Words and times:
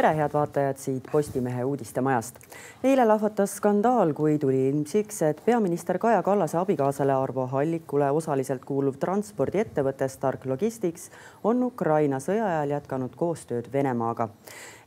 tere, 0.00 0.14
head 0.16 0.32
vaatajad 0.32 0.78
siit 0.80 1.08
Postimehe 1.12 1.64
uudistemajast. 1.64 2.38
eile 2.84 3.04
lahvatas 3.04 3.56
skandaal, 3.56 4.14
kui 4.16 4.38
tuli 4.38 4.68
ilmsiks, 4.68 5.22
et 5.22 5.42
peaminister 5.44 5.98
Kaja 5.98 6.22
Kallase 6.22 6.56
abikaasale 6.58 7.12
Arvo 7.12 7.46
Hallikule 7.46 8.08
osaliselt 8.10 8.64
kuuluv 8.64 8.96
transpordiettevõte 8.96 10.08
Stark 10.08 10.46
Logistics 10.46 11.10
on 11.44 11.62
Ukraina 11.62 12.16
sõja 12.16 12.46
ajal 12.46 12.72
jätkanud 12.78 13.16
koostööd 13.16 13.68
Venemaaga. 13.72 14.28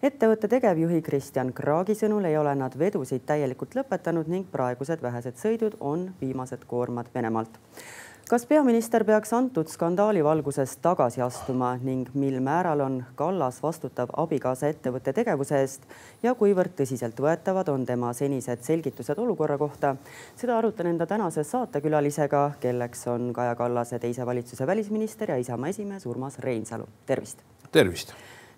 ettevõtte 0.01 0.47
tegevjuhi 0.47 1.01
Kristjan 1.01 1.53
Kraagi 1.53 1.93
sõnul 1.93 2.25
ei 2.25 2.37
ole 2.37 2.55
nad 2.55 2.79
vedusid 2.79 3.21
täielikult 3.25 3.75
lõpetanud 3.75 4.27
ning 4.27 4.49
praegused 4.51 5.01
vähesed 5.01 5.37
sõidud 5.37 5.77
on 5.79 6.13
viimased 6.21 6.65
koormad 6.67 7.13
Venemaalt 7.13 7.59
kas 8.29 8.45
peaminister 8.47 9.03
peaks 9.03 9.33
antud 9.35 9.67
skandaali 9.67 10.21
valguses 10.23 10.77
tagasi 10.81 11.21
astuma 11.21 11.73
ning 11.83 12.07
mil 12.13 12.39
määral 12.41 12.79
on 12.85 12.95
Kallas 13.19 13.57
vastutav 13.63 14.13
abikaasa 14.17 14.69
ettevõtte 14.71 15.13
tegevuse 15.13 15.59
eest 15.59 15.83
ja 16.23 16.31
kuivõrd 16.39 16.71
tõsiseltvõetavad 16.77 17.71
on 17.73 17.85
tema 17.85 18.13
senised 18.15 18.63
selgitused 18.63 19.19
olukorra 19.19 19.57
kohta? 19.57 19.95
seda 20.39 20.57
arutan 20.57 20.87
enda 20.93 21.05
tänase 21.05 21.43
saatekülalisega, 21.43 22.51
kelleks 22.59 23.07
on 23.11 23.33
Kaja 23.33 23.55
Kallase 23.59 23.99
teise 23.99 24.25
valitsuse 24.25 24.67
välisminister 24.67 25.31
ja 25.31 25.37
Isamaa 25.37 25.69
esimees 25.75 26.05
Urmas 26.05 26.39
Reinsalu. 26.39 26.87
tervist. 27.05 27.43
tervist. 27.71 28.13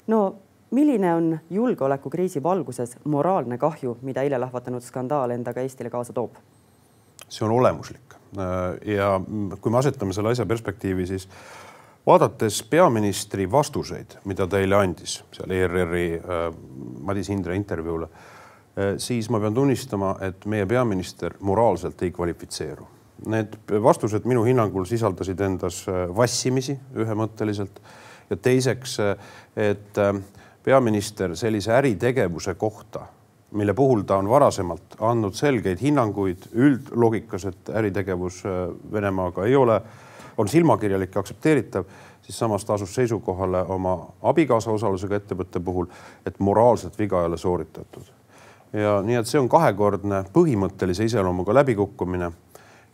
no 0.07 0.35
milline 0.71 1.13
on 1.15 1.39
julgeolekukriisi 1.49 2.43
valguses 2.43 2.97
moraalne 3.03 3.57
kahju, 3.57 3.97
mida 4.01 4.21
eile 4.21 4.37
lahvatanud 4.37 4.81
skandaal 4.81 5.31
endaga 5.31 5.61
Eestile 5.61 5.89
kaasa 5.89 6.13
toob? 6.13 6.37
See 7.29 7.45
on 7.45 7.51
olemuslik 7.51 8.05
Äh, 8.37 8.95
ja 8.95 9.21
kui 9.61 9.71
me 9.71 9.79
asetame 9.79 10.13
selle 10.13 10.33
asja 10.33 10.45
perspektiivi, 10.45 11.07
siis 11.07 11.27
vaadates 12.07 12.61
peaministri 12.69 13.47
vastuseid, 13.51 14.17
mida 14.25 14.47
ta 14.47 14.59
eile 14.61 14.77
andis 14.79 15.19
seal 15.35 15.53
ERR-i 15.55 16.07
äh, 16.17 16.47
Madis 17.07 17.29
Hindre 17.31 17.55
intervjuule, 17.55 18.09
äh, 18.09 18.95
siis 19.01 19.29
ma 19.31 19.39
pean 19.39 19.55
tunnistama, 19.55 20.15
et 20.25 20.45
meie 20.51 20.67
peaminister 20.67 21.37
moraalselt 21.39 22.03
ei 22.03 22.11
kvalifitseeru. 22.15 22.87
Need 23.31 23.55
vastused 23.81 24.25
minu 24.27 24.43
hinnangul 24.43 24.83
sisaldasid 24.85 25.39
endas 25.39 25.85
vassimisi 26.17 26.75
ühemõtteliselt 26.99 27.79
ja 28.29 28.35
teiseks, 28.35 28.97
et 29.55 29.99
peaminister 30.65 31.37
sellise 31.39 31.71
äritegevuse 31.77 32.57
kohta 32.59 33.05
mille 33.55 33.73
puhul 33.73 34.03
ta 34.03 34.17
on 34.19 34.29
varasemalt 34.29 34.97
andnud 34.99 35.33
selgeid 35.33 35.79
hinnanguid 35.81 36.49
üldloogikas, 36.53 37.45
et 37.45 37.69
äritegevus 37.71 38.41
äh, 38.45 38.67
Venemaaga 38.91 39.45
ei 39.45 39.55
ole, 39.55 39.81
on 40.37 40.47
silmakirjalik 40.51 41.15
ja 41.15 41.23
aktsepteeritav, 41.23 41.85
siis 42.21 42.39
samas 42.39 42.65
ta 42.65 42.73
asus 42.73 42.95
seisukohale 42.95 43.63
oma 43.71 43.97
abikaasa 44.21 44.71
osalusega 44.71 45.21
ettevõtte 45.21 45.59
puhul, 45.59 45.87
et 46.25 46.39
moraalset 46.39 46.99
viga 46.99 47.21
ei 47.21 47.31
ole 47.31 47.37
sooritatud. 47.37 48.11
ja 48.73 49.01
nii, 49.01 49.15
et 49.15 49.27
see 49.27 49.39
on 49.39 49.49
kahekordne 49.49 50.25
põhimõttelise 50.33 51.05
iseloomuga 51.07 51.53
läbikukkumine 51.53 52.31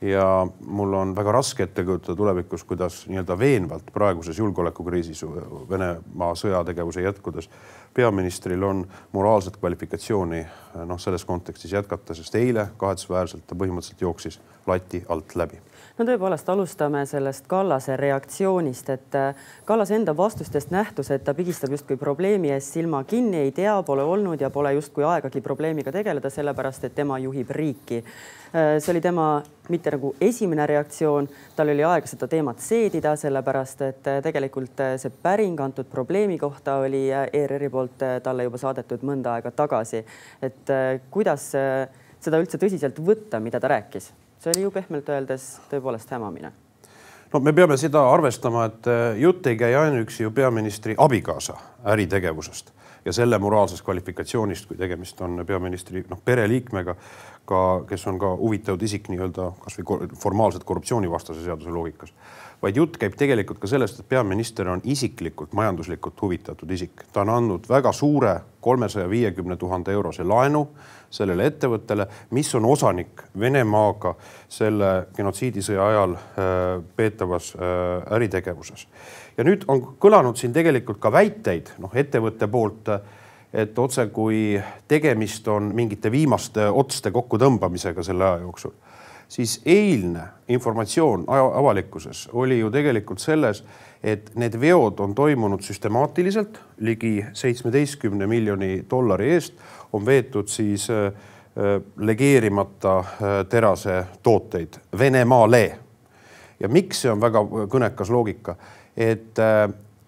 ja 0.01 0.47
mul 0.65 0.93
on 0.93 1.15
väga 1.15 1.31
raske 1.31 1.63
ette 1.63 1.83
kujutada 1.85 2.15
tulevikus, 2.17 2.63
kuidas 2.63 3.03
nii-öelda 3.07 3.37
veenvalt 3.39 3.91
praeguses 3.93 4.39
julgeolekukriisis 4.39 5.25
Venemaa 5.69 6.33
sõjategevuse 6.35 7.05
jätkudes 7.05 7.49
peaministril 7.93 8.63
on 8.63 8.85
moraalset 9.11 9.57
kvalifikatsiooni 9.57 10.45
noh, 10.85 10.99
selles 10.99 11.25
kontekstis 11.25 11.73
jätkata, 11.73 12.15
sest 12.17 12.35
eile 12.35 12.67
kahetsusväärselt 12.77 13.45
ta 13.47 13.55
põhimõtteliselt 13.55 14.01
jooksis 14.01 14.39
lati 14.67 15.03
alt 15.09 15.35
läbi 15.35 15.61
no 16.01 16.07
tõepoolest, 16.07 16.49
alustame 16.49 17.03
sellest 17.05 17.45
Kallase 17.49 17.95
reaktsioonist, 17.99 18.89
et 18.89 19.17
äh, 19.17 19.41
Kallase 19.65 19.95
enda 19.99 20.15
vastustest 20.17 20.71
nähtus, 20.73 21.11
et 21.13 21.23
ta 21.25 21.35
pigistab 21.37 21.73
justkui 21.75 21.97
probleemi 22.01 22.49
ees 22.55 22.71
silma 22.73 23.03
kinni, 23.07 23.43
ei 23.45 23.51
tea, 23.55 23.75
pole 23.85 24.03
olnud 24.03 24.41
ja 24.41 24.49
pole 24.49 24.73
justkui 24.77 25.05
aegagi 25.05 25.43
probleemiga 25.45 25.93
tegeleda, 25.93 26.31
sellepärast 26.33 26.87
et 26.87 26.95
tema 26.97 27.19
juhib 27.21 27.51
riiki. 27.53 28.01
Äh, 28.01 28.77
see 28.81 28.93
oli 28.95 29.01
tema 29.03 29.27
mitte 29.69 29.93
nagu 29.93 30.15
esimene 30.21 30.65
reaktsioon, 30.67 31.29
tal 31.55 31.69
oli 31.71 31.85
aega 31.85 32.09
seda 32.09 32.27
teemat 32.31 32.63
seedida, 32.65 33.13
sellepärast 33.19 33.85
et 33.85 34.09
äh, 34.09 34.21
tegelikult 34.25 34.81
see 35.01 35.13
päring 35.21 35.61
antud 35.61 35.89
probleemi 35.91 36.39
kohta 36.41 36.79
oli 36.81 37.05
ERR-i 37.11 37.69
poolt 37.69 38.07
talle 38.23 38.47
juba 38.49 38.61
saadetud 38.61 39.05
mõnda 39.05 39.37
aega 39.37 39.53
tagasi. 39.53 40.01
et 40.41 40.73
kuidas 41.11 41.51
seda 41.51 42.41
üldse 42.41 42.57
tõsiselt 42.57 42.99
võtta, 43.05 43.39
mida 43.39 43.59
ta 43.61 43.69
rääkis? 43.75 44.11
See 44.41 44.51
oli 44.55 44.65
ju 44.65 44.71
pehmelt 44.73 45.09
öeldes 45.09 45.47
tõepoolest 45.69 46.11
hämamine. 46.11 46.51
No 47.33 47.39
me 47.39 47.53
peame 47.53 47.77
seda 47.79 48.01
arvestama, 48.11 48.65
et 48.67 48.87
äh, 48.91 49.17
jutt 49.21 49.47
ei 49.47 49.57
käi 49.57 49.75
ainuüksi 49.75 50.23
ju 50.23 50.31
peaministri 50.35 50.95
abikaasa 50.97 51.55
äritegevusest 51.93 52.73
ja 53.05 53.13
selle 53.13 53.37
moraalsest 53.39 53.85
kvalifikatsioonist, 53.85 54.67
kui 54.67 54.77
tegemist 54.77 55.21
on 55.21 55.43
peaministri 55.47 56.03
noh, 56.09 56.19
pereliikmega, 56.25 56.95
ka 57.45 57.83
kes 57.89 58.07
on 58.07 58.19
ka 58.19 58.35
huvitatud 58.37 58.81
isik 58.85 59.09
nii-öelda 59.11 59.51
kasvõi 59.63 60.11
formaalselt 60.19 60.63
korruptsioonivastase 60.67 61.43
seaduse 61.43 61.73
loogikas 61.73 62.13
vaid 62.61 62.77
jutt 62.77 62.97
käib 63.01 63.15
tegelikult 63.17 63.59
ka 63.61 63.69
sellest, 63.69 63.99
et 63.99 64.09
peaminister 64.09 64.69
on 64.69 64.81
isiklikult 64.83 65.53
majanduslikult 65.57 66.21
huvitatud 66.21 66.71
isik. 66.71 67.05
ta 67.13 67.21
on 67.21 67.29
andnud 67.29 67.67
väga 67.69 67.91
suure 67.91 68.35
kolmesaja 68.61 69.09
viiekümne 69.09 69.57
tuhande 69.57 69.91
eurose 69.91 70.23
laenu 70.23 70.67
sellele 71.09 71.47
ettevõttele, 71.49 72.07
mis 72.29 72.55
on 72.55 72.65
osanik 72.65 73.23
Venemaaga 73.39 74.15
selle 74.49 75.07
genotsiidisõja 75.17 75.87
ajal 75.87 76.13
äh, 76.13 76.83
peetavas 76.95 77.53
äh, 77.55 78.13
äritegevuses. 78.15 78.87
ja 79.37 79.43
nüüd 79.43 79.65
on 79.67 79.81
kõlanud 79.99 80.37
siin 80.37 80.53
tegelikult 80.53 80.99
ka 80.99 81.11
väiteid, 81.11 81.73
noh, 81.79 81.91
ettevõtte 81.95 82.47
poolt 82.47 82.93
et 83.53 83.79
otse 83.79 84.07
kui 84.07 84.61
tegemist 84.87 85.47
on 85.47 85.73
mingite 85.75 86.11
viimaste 86.11 86.69
otste 86.69 87.11
kokkutõmbamisega 87.11 88.03
selle 88.03 88.25
aja 88.25 88.41
jooksul 88.45 88.75
siis 89.31 89.61
eilne 89.65 90.21
informatsioon 90.47 91.25
avalikkuses 91.53 92.29
oli 92.33 92.59
ju 92.59 92.71
tegelikult 92.71 93.19
selles, 93.19 93.63
et 94.03 94.31
need 94.35 94.57
veod 94.59 94.99
on 94.99 95.15
toimunud 95.15 95.61
süstemaatiliselt 95.63 96.59
ligi 96.83 97.25
seitsmeteistkümne 97.33 98.27
miljoni 98.27 98.85
dollari 98.89 99.29
eest 99.31 99.53
on 99.93 100.05
veetud 100.05 100.51
siis 100.51 100.89
äh, 100.89 101.05
äh, 101.05 101.13
legeerimata 101.97 102.97
äh, 102.99 103.05
terase 103.49 104.03
tooteid 104.23 104.81
Venemaale. 104.99 105.77
ja 106.59 106.67
miks 106.67 107.01
see 107.01 107.11
on 107.11 107.21
väga 107.21 107.39
kõnekas 107.71 108.11
loogika, 108.11 108.55
et 108.97 109.39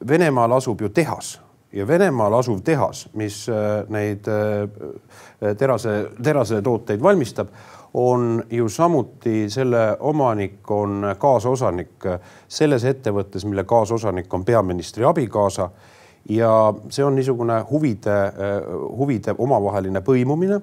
Venemaal 0.07 0.51
asub 0.51 0.81
ju 0.81 0.89
tehas 0.89 1.39
ja 1.73 1.87
Venemaal 1.87 2.33
asuv 2.37 2.61
tehas, 2.63 3.07
mis 3.13 3.47
neid 3.89 4.27
terase, 5.57 5.93
terasetooteid 6.23 7.01
valmistab 7.01 7.49
on 7.93 8.43
ju 8.49 8.69
samuti 8.69 9.49
selle 9.49 9.97
omanik 9.99 10.71
on 10.71 11.05
kaasosanik 11.19 12.05
selles 12.47 12.85
ettevõttes, 12.89 13.45
mille 13.45 13.63
kaasosanik 13.63 14.33
on 14.33 14.45
peaministri 14.45 15.05
abikaasa. 15.05 15.69
ja 16.29 16.73
see 16.89 17.03
on 17.05 17.15
niisugune 17.15 17.57
huvide, 17.69 18.13
huvide 18.97 19.35
omavaheline 19.37 19.99
põimumine 19.99 20.61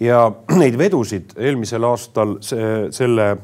ja 0.00 0.22
neid 0.62 0.78
vedusid 0.78 1.36
eelmisel 1.36 1.84
aastal 1.88 2.38
see, 2.44 2.88
selle 2.94 3.34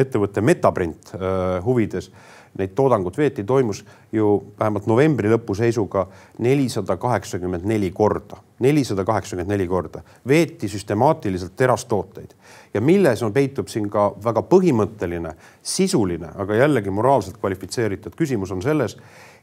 ettevõtte 0.00 0.44
Metaprint 0.44 1.14
äh, 1.14 1.60
huvides 1.64 2.10
neid 2.56 2.72
toodangut 2.72 3.18
veeti, 3.18 3.44
toimus 3.44 3.82
ju 4.12 4.30
vähemalt 4.58 4.86
novembri 4.88 5.28
lõpu 5.28 5.54
seisuga 5.56 6.06
nelisada 6.42 6.96
kaheksakümmend 7.00 7.66
neli 7.68 7.90
korda, 7.94 8.38
nelisada 8.64 9.04
kaheksakümmend 9.04 9.52
neli 9.52 9.66
korda. 9.68 10.00
Veeti 10.28 10.68
süstemaatiliselt 10.72 11.56
terastooteid. 11.56 12.32
Ja 12.74 12.80
milles 12.80 13.22
on, 13.22 13.32
peitub 13.32 13.68
siin 13.72 13.90
ka 13.92 14.08
väga 14.24 14.42
põhimõtteline, 14.48 15.34
sisuline, 15.62 16.32
aga 16.36 16.62
jällegi 16.62 16.92
moraalselt 16.92 17.36
kvalifitseeritud 17.40 18.16
küsimus 18.16 18.52
on 18.56 18.64
selles, 18.64 18.96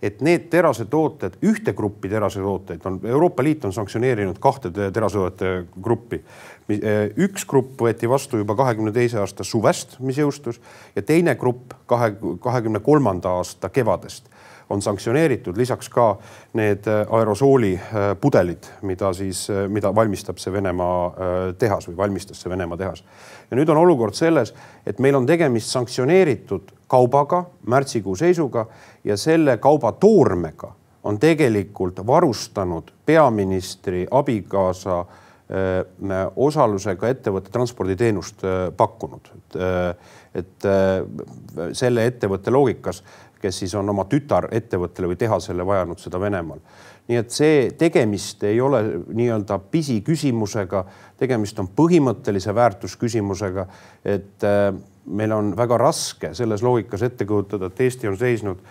et 0.03 0.19
need 0.21 0.49
terasetooted, 0.51 1.37
ühte 1.47 1.73
gruppi 1.73 2.09
terasetooteid 2.11 2.83
on 2.89 2.99
Euroopa 3.07 3.43
Liit 3.43 3.63
on 3.65 3.73
sanktsioneerinud 3.73 4.39
kahte 4.43 4.71
terasetoodete 4.73 5.53
gruppi. 5.81 6.19
üks 7.17 7.45
grupp 7.47 7.81
võeti 7.81 8.09
vastu 8.09 8.37
juba 8.39 8.55
kahekümne 8.55 8.91
teise 8.91 9.19
aasta 9.19 9.43
suvest, 9.43 9.97
mis 9.99 10.19
jõustus 10.19 10.59
ja 10.95 11.01
teine 11.01 11.35
grupp 11.35 11.73
kahe, 11.87 12.13
kahekümne 12.39 12.79
kolmanda 12.79 13.37
aasta 13.39 13.69
kevadest 13.69 14.32
on 14.69 14.81
sanktsioneeritud, 14.81 15.57
lisaks 15.57 15.89
ka 15.89 16.17
need 16.53 16.87
äh, 16.87 17.05
aerosooli 17.09 17.73
äh, 17.73 18.15
mida 18.81 19.13
siis, 19.13 19.49
äh, 19.49 19.67
mida 19.69 19.95
valmistab 19.95 20.37
see 20.37 20.53
Venemaa 20.53 21.13
tehas 21.59 21.87
või 21.89 21.97
valmistas 21.97 22.41
see 22.41 22.49
Venemaa 22.49 22.77
tehas. 22.77 23.03
ja 23.51 23.57
nüüd 23.57 23.69
on 23.69 23.77
olukord 23.77 24.13
selles, 24.13 24.53
et 24.85 24.99
meil 24.99 25.15
on 25.15 25.25
tegemist 25.25 25.71
sanktsioneeritud 25.71 26.71
kaubaga 26.87 27.45
märtsikuu 27.67 28.15
seisuga 28.15 28.65
ja 29.03 29.17
selle 29.17 29.57
kauba 29.57 29.91
toormega 29.91 30.73
on 31.03 31.19
tegelikult 31.19 31.99
varustanud 32.07 32.91
peaministri 33.05 34.07
abikaasa 34.11 35.05
osalusega 36.35 37.09
ettevõtte 37.11 37.51
transporditeenust 37.51 38.41
pakkunud. 38.77 39.27
et 40.33 40.65
selle 41.77 42.05
ettevõtte 42.05 42.51
loogikas 42.51 43.03
kes 43.43 43.59
siis 43.63 43.75
on 43.75 43.89
oma 43.91 44.05
tütarettevõttele 44.09 45.11
või 45.11 45.19
tehasele 45.19 45.65
vajanud 45.67 45.99
seda 45.99 46.19
Venemaal. 46.19 46.61
nii 47.07 47.17
et 47.19 47.35
see 47.35 47.71
tegemist 47.77 48.43
ei 48.47 48.61
ole 48.63 48.79
nii-öelda 49.11 49.57
pisiküsimusega, 49.71 50.85
tegemist 51.19 51.59
on 51.59 51.67
põhimõttelise 51.75 52.55
väärtusküsimusega, 52.55 53.65
et 54.05 54.47
äh, 54.47 54.69
meil 55.05 55.35
on 55.35 55.51
väga 55.57 55.77
raske 55.77 56.31
selles 56.33 56.63
loogikas 56.63 57.03
ette 57.03 57.27
kujutada, 57.27 57.67
et 57.67 57.81
Eesti 57.81 58.07
on 58.07 58.17
seisnud 58.17 58.63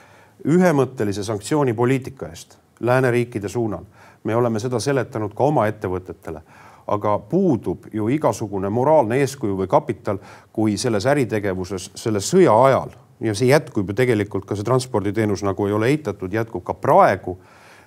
ühemõttelise 0.49 1.25
sanktsioonipoliitika 1.25 2.33
eest 2.33 2.59
lääneriikide 2.81 3.49
suunal. 3.49 3.85
me 4.25 4.37
oleme 4.37 4.61
seda 4.61 4.79
seletanud 4.81 5.35
ka 5.35 5.45
oma 5.45 5.67
ettevõtetele 5.67 6.43
aga 6.87 7.19
puudub 7.19 7.87
ju 7.93 8.09
igasugune 8.09 8.71
moraalne 8.71 9.21
eeskuju 9.23 9.57
või 9.57 9.69
kapital, 9.71 10.19
kui 10.53 10.77
selles 10.77 11.07
äritegevuses 11.07 11.91
selle 11.95 12.21
sõja 12.21 12.55
ajal 12.65 12.97
ja 13.23 13.35
see 13.35 13.51
jätkub 13.51 13.91
ju 13.91 13.97
tegelikult 13.97 14.47
ka 14.49 14.57
see 14.59 14.67
transporditeenus, 14.67 15.45
nagu 15.47 15.67
ei 15.67 15.77
ole 15.77 15.91
eitatud, 15.93 16.33
jätkub 16.33 16.65
ka 16.67 16.75
praegu 16.75 17.37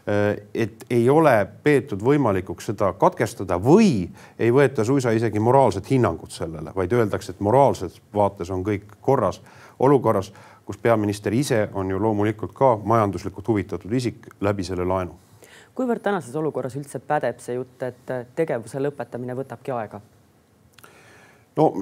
eh, 0.08 0.46
et 0.54 0.86
ei 0.90 1.10
ole 1.10 1.36
peetud 1.64 2.04
võimalikuks 2.04 2.72
seda 2.72 2.94
katkestada 3.00 3.60
või 3.62 4.08
ei 4.40 4.54
võeta 4.54 4.86
suisa 4.88 5.12
isegi 5.16 5.40
moraalset 5.40 5.92
hinnangut 5.92 6.32
sellele, 6.32 6.74
vaid 6.76 6.94
öeldakse, 6.94 7.36
et 7.36 7.44
moraalses 7.44 8.02
vaates 8.14 8.52
on 8.52 8.64
kõik 8.66 8.98
korras 9.02 9.42
olukorras, 9.80 10.32
kus 10.66 10.78
peaminister 10.82 11.34
ise 11.34 11.68
on 11.74 11.92
ju 11.92 12.00
loomulikult 12.02 12.56
ka 12.56 12.76
majanduslikult 12.84 13.48
huvitatud 13.48 13.94
isik 13.94 14.28
läbi 14.42 14.64
selle 14.64 14.88
laenu 14.88 15.20
kuivõrd 15.76 16.00
tänases 16.00 16.36
olukorras 16.40 16.76
üldse 16.80 17.02
pädeb 17.04 17.42
see 17.44 17.58
jutt, 17.58 17.84
et 17.84 18.14
tegevuse 18.36 18.80
lõpetamine 18.80 19.36
võtabki 19.36 19.74
aega? 19.76 20.00
No 21.56 21.74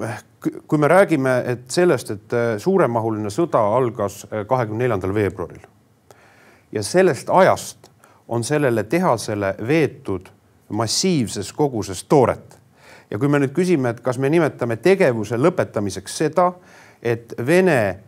kui 0.68 0.78
me 0.78 0.88
räägime, 0.88 1.38
et 1.46 1.70
sellest, 1.70 2.10
et 2.10 2.32
äh, 2.32 2.56
suuremahuline 2.58 3.30
sõda 3.32 3.62
algas 3.76 4.24
äh, 4.26 4.44
kahekümne 4.46 4.84
neljandal 4.84 5.14
veebruaril 5.14 5.64
ja 6.74 6.82
sellest 6.82 7.30
ajast 7.30 7.90
on 8.28 8.44
sellele 8.44 8.84
tehasele 8.84 9.54
veetud 9.66 10.28
massiivses 10.68 11.52
koguses 11.52 12.04
tooret. 12.04 12.58
ja 13.10 13.18
kui 13.18 13.28
me 13.28 13.38
nüüd 13.38 13.52
küsime, 13.54 13.90
et 13.90 14.00
kas 14.00 14.18
me 14.18 14.30
nimetame 14.30 14.76
tegevuse 14.76 15.36
lõpetamiseks 15.38 16.16
seda, 16.18 16.52
et 17.02 17.34
Vene 17.46 17.80
äh, 17.88 17.98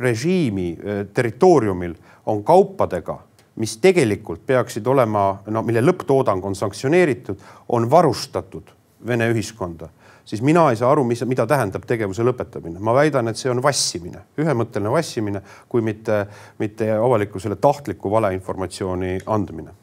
režiimi 0.00 0.72
äh, 0.72 1.04
territooriumil 1.14 1.94
on 2.26 2.44
kaupadega 2.44 3.18
mis 3.56 3.76
tegelikult 3.76 4.46
peaksid 4.46 4.86
olema, 4.86 5.42
no 5.46 5.62
mille 5.62 5.82
lõpptoodang 5.84 6.44
on 6.44 6.54
sanktsioneeritud, 6.56 7.36
on 7.68 7.90
varustatud 7.90 8.70
Vene 9.06 9.26
ühiskonda, 9.32 9.88
siis 10.24 10.42
mina 10.42 10.68
ei 10.70 10.76
saa 10.78 10.92
aru, 10.94 11.04
mis, 11.04 11.24
mida 11.26 11.46
tähendab 11.46 11.86
tegevuse 11.88 12.22
lõpetamine. 12.22 12.78
ma 12.78 12.94
väidan, 12.94 13.28
et 13.28 13.36
see 13.36 13.50
on 13.50 13.62
vassimine, 13.62 14.22
ühemõtteline 14.38 14.92
vassimine, 14.92 15.42
kui 15.68 15.82
mitte, 15.82 16.26
mitte 16.58 16.90
avalikkusele 16.92 17.56
tahtliku 17.56 18.10
valeinformatsiooni 18.10 19.18
andmine 19.26 19.82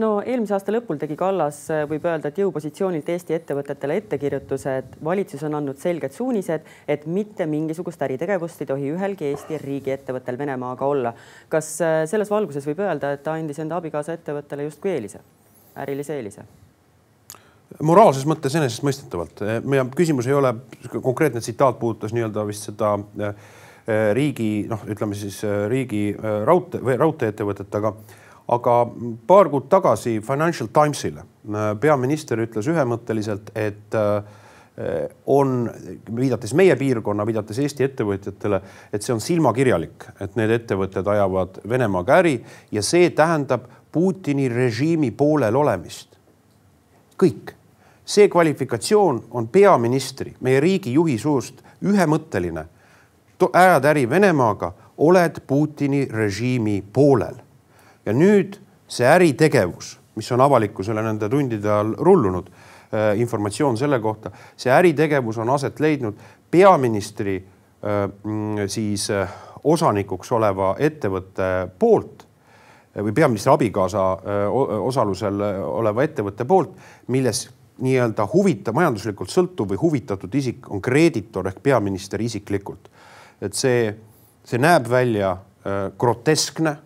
no 0.00 0.10
eelmise 0.24 0.54
aasta 0.56 0.72
lõpul 0.74 0.98
tegi 1.00 1.16
Kallas, 1.18 1.64
võib 1.90 2.06
öelda, 2.08 2.30
et 2.30 2.38
jõupositsioonilt 2.40 3.08
Eesti 3.12 3.36
ettevõtetele 3.36 3.98
ettekirjutuse, 4.00 4.76
et 4.82 4.96
valitsus 5.04 5.42
on 5.48 5.58
andnud 5.58 5.80
selged 5.82 6.14
suunised, 6.16 6.66
et 6.88 7.06
mitte 7.10 7.46
mingisugust 7.50 8.02
äritegevust 8.06 8.64
ei 8.64 8.70
tohi 8.70 8.94
ühelgi 8.94 9.30
Eesti 9.32 9.60
riigiettevõttel 9.64 10.38
Venemaaga 10.40 10.88
olla. 10.88 11.14
kas 11.48 11.74
äh, 11.84 12.00
selles 12.10 12.30
valguses 12.30 12.66
võib 12.70 12.82
öelda, 12.86 13.12
et 13.12 13.24
ta 13.26 13.36
andis 13.36 13.60
enda 13.60 13.80
abikaasa 13.80 14.16
ettevõttele 14.16 14.68
justkui 14.68 14.94
eelise, 14.96 15.20
ärilise 15.84 16.16
eelise? 16.16 16.48
Moraalses 17.82 18.26
mõttes 18.26 18.54
enesestmõistetavalt. 18.58 19.44
meie 19.64 19.84
küsimus 19.96 20.26
ei 20.26 20.34
ole, 20.34 20.54
konkreetne 21.02 21.40
tsitaat 21.40 21.78
puudutas 21.78 22.12
nii-öelda 22.16 22.46
vist 22.46 22.68
seda 22.70 22.96
äh, 22.98 23.34
riigi 24.14 24.66
noh, 24.70 24.82
ütleme 24.90 25.14
siis 25.18 25.40
riigi 25.68 26.10
raudtee 26.44 26.82
või 26.84 26.98
raudteeettevõtet, 27.00 27.74
aga 27.80 27.94
aga 28.50 28.74
paar 29.26 29.48
kuud 29.50 29.68
tagasi 29.70 30.18
Financial 30.26 30.68
Timesile 30.74 31.22
peaminister 31.80 32.40
ütles 32.42 32.66
ühemõtteliselt, 32.70 33.52
et 33.54 33.94
on, 35.26 35.70
viidates 36.16 36.54
meie 36.56 36.74
piirkonna, 36.78 37.26
viidates 37.26 37.58
Eesti 37.62 37.84
ettevõtjatele, 37.84 38.60
et 38.92 39.04
see 39.04 39.14
on 39.14 39.22
silmakirjalik, 39.22 40.06
et 40.24 40.38
need 40.40 40.54
ettevõtted 40.54 41.06
ajavad 41.14 41.60
Venemaaga 41.68 42.20
äri 42.22 42.38
ja 42.72 42.82
see 42.82 43.10
tähendab 43.14 43.68
Putini 43.92 44.48
režiimi 44.48 45.10
poolel 45.10 45.56
olemist. 45.56 46.08
kõik, 47.20 47.52
see 48.10 48.28
kvalifikatsioon 48.28 49.24
on 49.30 49.48
peaministri, 49.48 50.34
meie 50.40 50.60
riigijuhi 50.60 51.18
suust 51.18 51.62
ühemõtteline. 51.84 52.64
ajad 53.52 53.84
äri 53.84 54.10
Venemaaga, 54.10 54.72
oled 54.98 55.40
Putini 55.46 56.04
režiimi 56.10 56.82
poolel 56.92 57.38
ja 58.06 58.12
nüüd 58.12 58.58
see 58.88 59.06
äritegevus, 59.06 59.98
mis 60.16 60.32
on 60.32 60.40
avalikkusele 60.40 61.02
nende 61.02 61.28
tundide 61.28 61.70
all 61.70 61.94
rullunud, 61.98 62.50
äh, 62.92 63.20
informatsioon 63.20 63.78
selle 63.78 64.00
kohta, 64.00 64.30
see 64.56 64.72
äritegevus 64.72 65.38
on 65.38 65.50
aset 65.50 65.80
leidnud 65.80 66.18
peaministri 66.50 67.36
äh, 67.36 68.10
mm, 68.24 68.66
siis 68.66 69.06
äh, 69.10 69.30
osanikuks 69.64 70.32
oleva 70.32 70.74
ettevõtte 70.78 71.70
poolt 71.78 72.26
või 72.90 73.12
peaministri 73.14 73.52
abikaasa 73.52 74.02
osalusel 74.82 75.40
oleva 75.62 76.02
ettevõtte 76.02 76.44
poolt, 76.44 76.72
milles 77.06 77.44
nii-öelda 77.80 78.26
huvita, 78.32 78.72
majanduslikult 78.76 79.32
sõltuv 79.32 79.72
või 79.72 79.80
huvitatud 79.80 80.34
isik 80.34 80.70
on 80.70 80.82
kreeditor 80.84 81.48
ehk 81.48 81.62
peaminister 81.62 82.20
isiklikult. 82.20 82.90
et 83.40 83.54
see, 83.54 83.94
see 84.44 84.58
näeb 84.58 84.88
välja 84.88 85.36
groteskne 85.98 86.76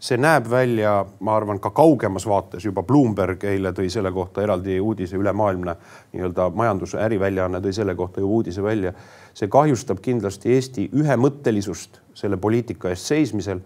see 0.00 0.16
näeb 0.16 0.48
välja, 0.48 0.94
ma 1.20 1.34
arvan, 1.36 1.60
ka 1.60 1.70
kaugemas 1.76 2.24
vaates 2.28 2.64
juba 2.64 2.82
Bloomberg 2.86 3.44
eile 3.44 3.74
tõi 3.76 3.90
selle 3.92 4.12
kohta 4.12 4.42
eraldi 4.42 4.78
uudise, 4.80 5.18
ülemaailmne 5.20 5.74
nii-öelda 6.14 6.48
majandus- 6.56 6.94
ja 6.96 7.04
äriväljaanne 7.04 7.60
tõi 7.60 7.72
selle 7.76 7.94
kohta 7.94 8.20
juba 8.20 8.32
uudise 8.40 8.62
välja. 8.62 8.92
see 9.34 9.48
kahjustab 9.48 10.00
kindlasti 10.02 10.52
Eesti 10.54 10.90
ühemõttelisust 10.92 12.00
selle 12.14 12.36
poliitika 12.36 12.88
eest 12.88 13.06
seismisel 13.06 13.60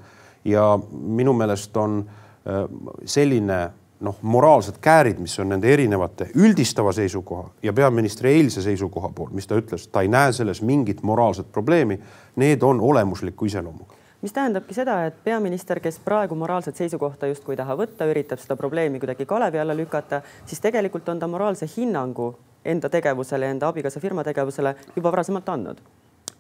ja 0.45 0.79
minu 0.93 1.33
meelest 1.33 1.77
on 1.77 2.05
äh, 2.47 2.69
selline 3.05 3.71
noh, 4.01 4.17
moraalsed 4.23 4.79
käärid, 4.81 5.19
mis 5.23 5.39
on 5.39 5.49
nende 5.49 5.73
erinevate 5.73 6.29
üldistava 6.35 6.93
seisukoha 6.93 7.51
ja 7.63 7.73
peaministri 7.73 8.33
eilse 8.33 8.63
seisukoha 8.63 9.11
pool, 9.15 9.31
mis 9.33 9.47
ta 9.47 9.59
ütles, 9.59 9.89
ta 9.89 10.03
ei 10.03 10.09
näe 10.09 10.33
selles 10.33 10.63
mingit 10.63 11.03
moraalset 11.03 11.53
probleemi. 11.53 12.01
Need 12.37 12.63
on 12.63 12.81
olemusliku 12.81 13.45
iseloomuga 13.45 14.03
mis 14.25 14.33
tähendabki 14.33 14.73
seda, 14.75 15.03
et 15.05 15.17
peaminister, 15.25 15.81
kes 15.85 15.99
praegu 16.01 16.35
moraalset 16.35 16.77
seisukohta 16.77 17.29
justkui 17.29 17.53
ei 17.53 17.59
taha 17.61 17.75
võtta, 17.77 18.07
üritab 18.09 18.41
seda 18.41 18.57
probleemi 18.57 19.01
kuidagi 19.03 19.27
kalevi 19.29 19.61
alla 19.61 19.77
lükata, 19.77 20.23
siis 20.47 20.65
tegelikult 20.65 21.09
on 21.13 21.21
ta 21.21 21.29
moraalse 21.29 21.69
hinnangu 21.77 22.31
enda 22.65 22.89
tegevusele, 22.89 23.51
enda 23.53 23.69
abikaasa 23.69 24.01
firma 24.01 24.25
tegevusele 24.25 24.75
juba 24.97 25.13
varasemalt 25.13 25.53
andnud 25.53 25.85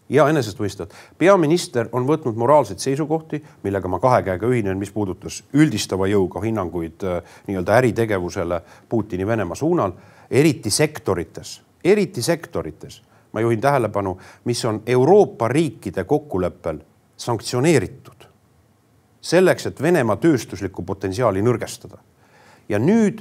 ja 0.08 0.28
enesestmõistetavalt. 0.28 1.16
peaminister 1.18 1.88
on 1.92 2.06
võtnud 2.06 2.36
moraalseid 2.36 2.78
seisukohti, 2.78 3.42
millega 3.62 3.88
ma 3.88 4.00
kahe 4.00 4.22
käega 4.22 4.46
ühinen, 4.46 4.78
mis 4.78 4.92
puudutas 4.92 5.42
üldistava 5.52 6.06
jõuga 6.06 6.42
hinnanguid 6.44 7.04
äh, 7.04 7.36
nii-öelda 7.46 7.78
äritegevusele 7.80 8.60
Putini 8.88 9.26
Venemaa 9.26 9.56
suunal, 9.56 9.92
eriti 10.30 10.70
sektorites, 10.70 11.62
eriti 11.84 12.22
sektorites. 12.22 13.02
ma 13.32 13.40
juhin 13.40 13.60
tähelepanu, 13.60 14.18
mis 14.44 14.64
on 14.64 14.82
Euroopa 14.86 15.48
riikide 15.48 16.04
kokkuleppel 16.04 16.78
sanktsioneeritud 17.16 18.24
selleks, 19.24 19.66
et 19.66 19.82
Venemaa 19.82 20.16
tööstuslikku 20.16 20.82
potentsiaali 20.82 21.42
nõrgestada. 21.42 21.98
ja 22.68 22.78
nüüd 22.78 23.20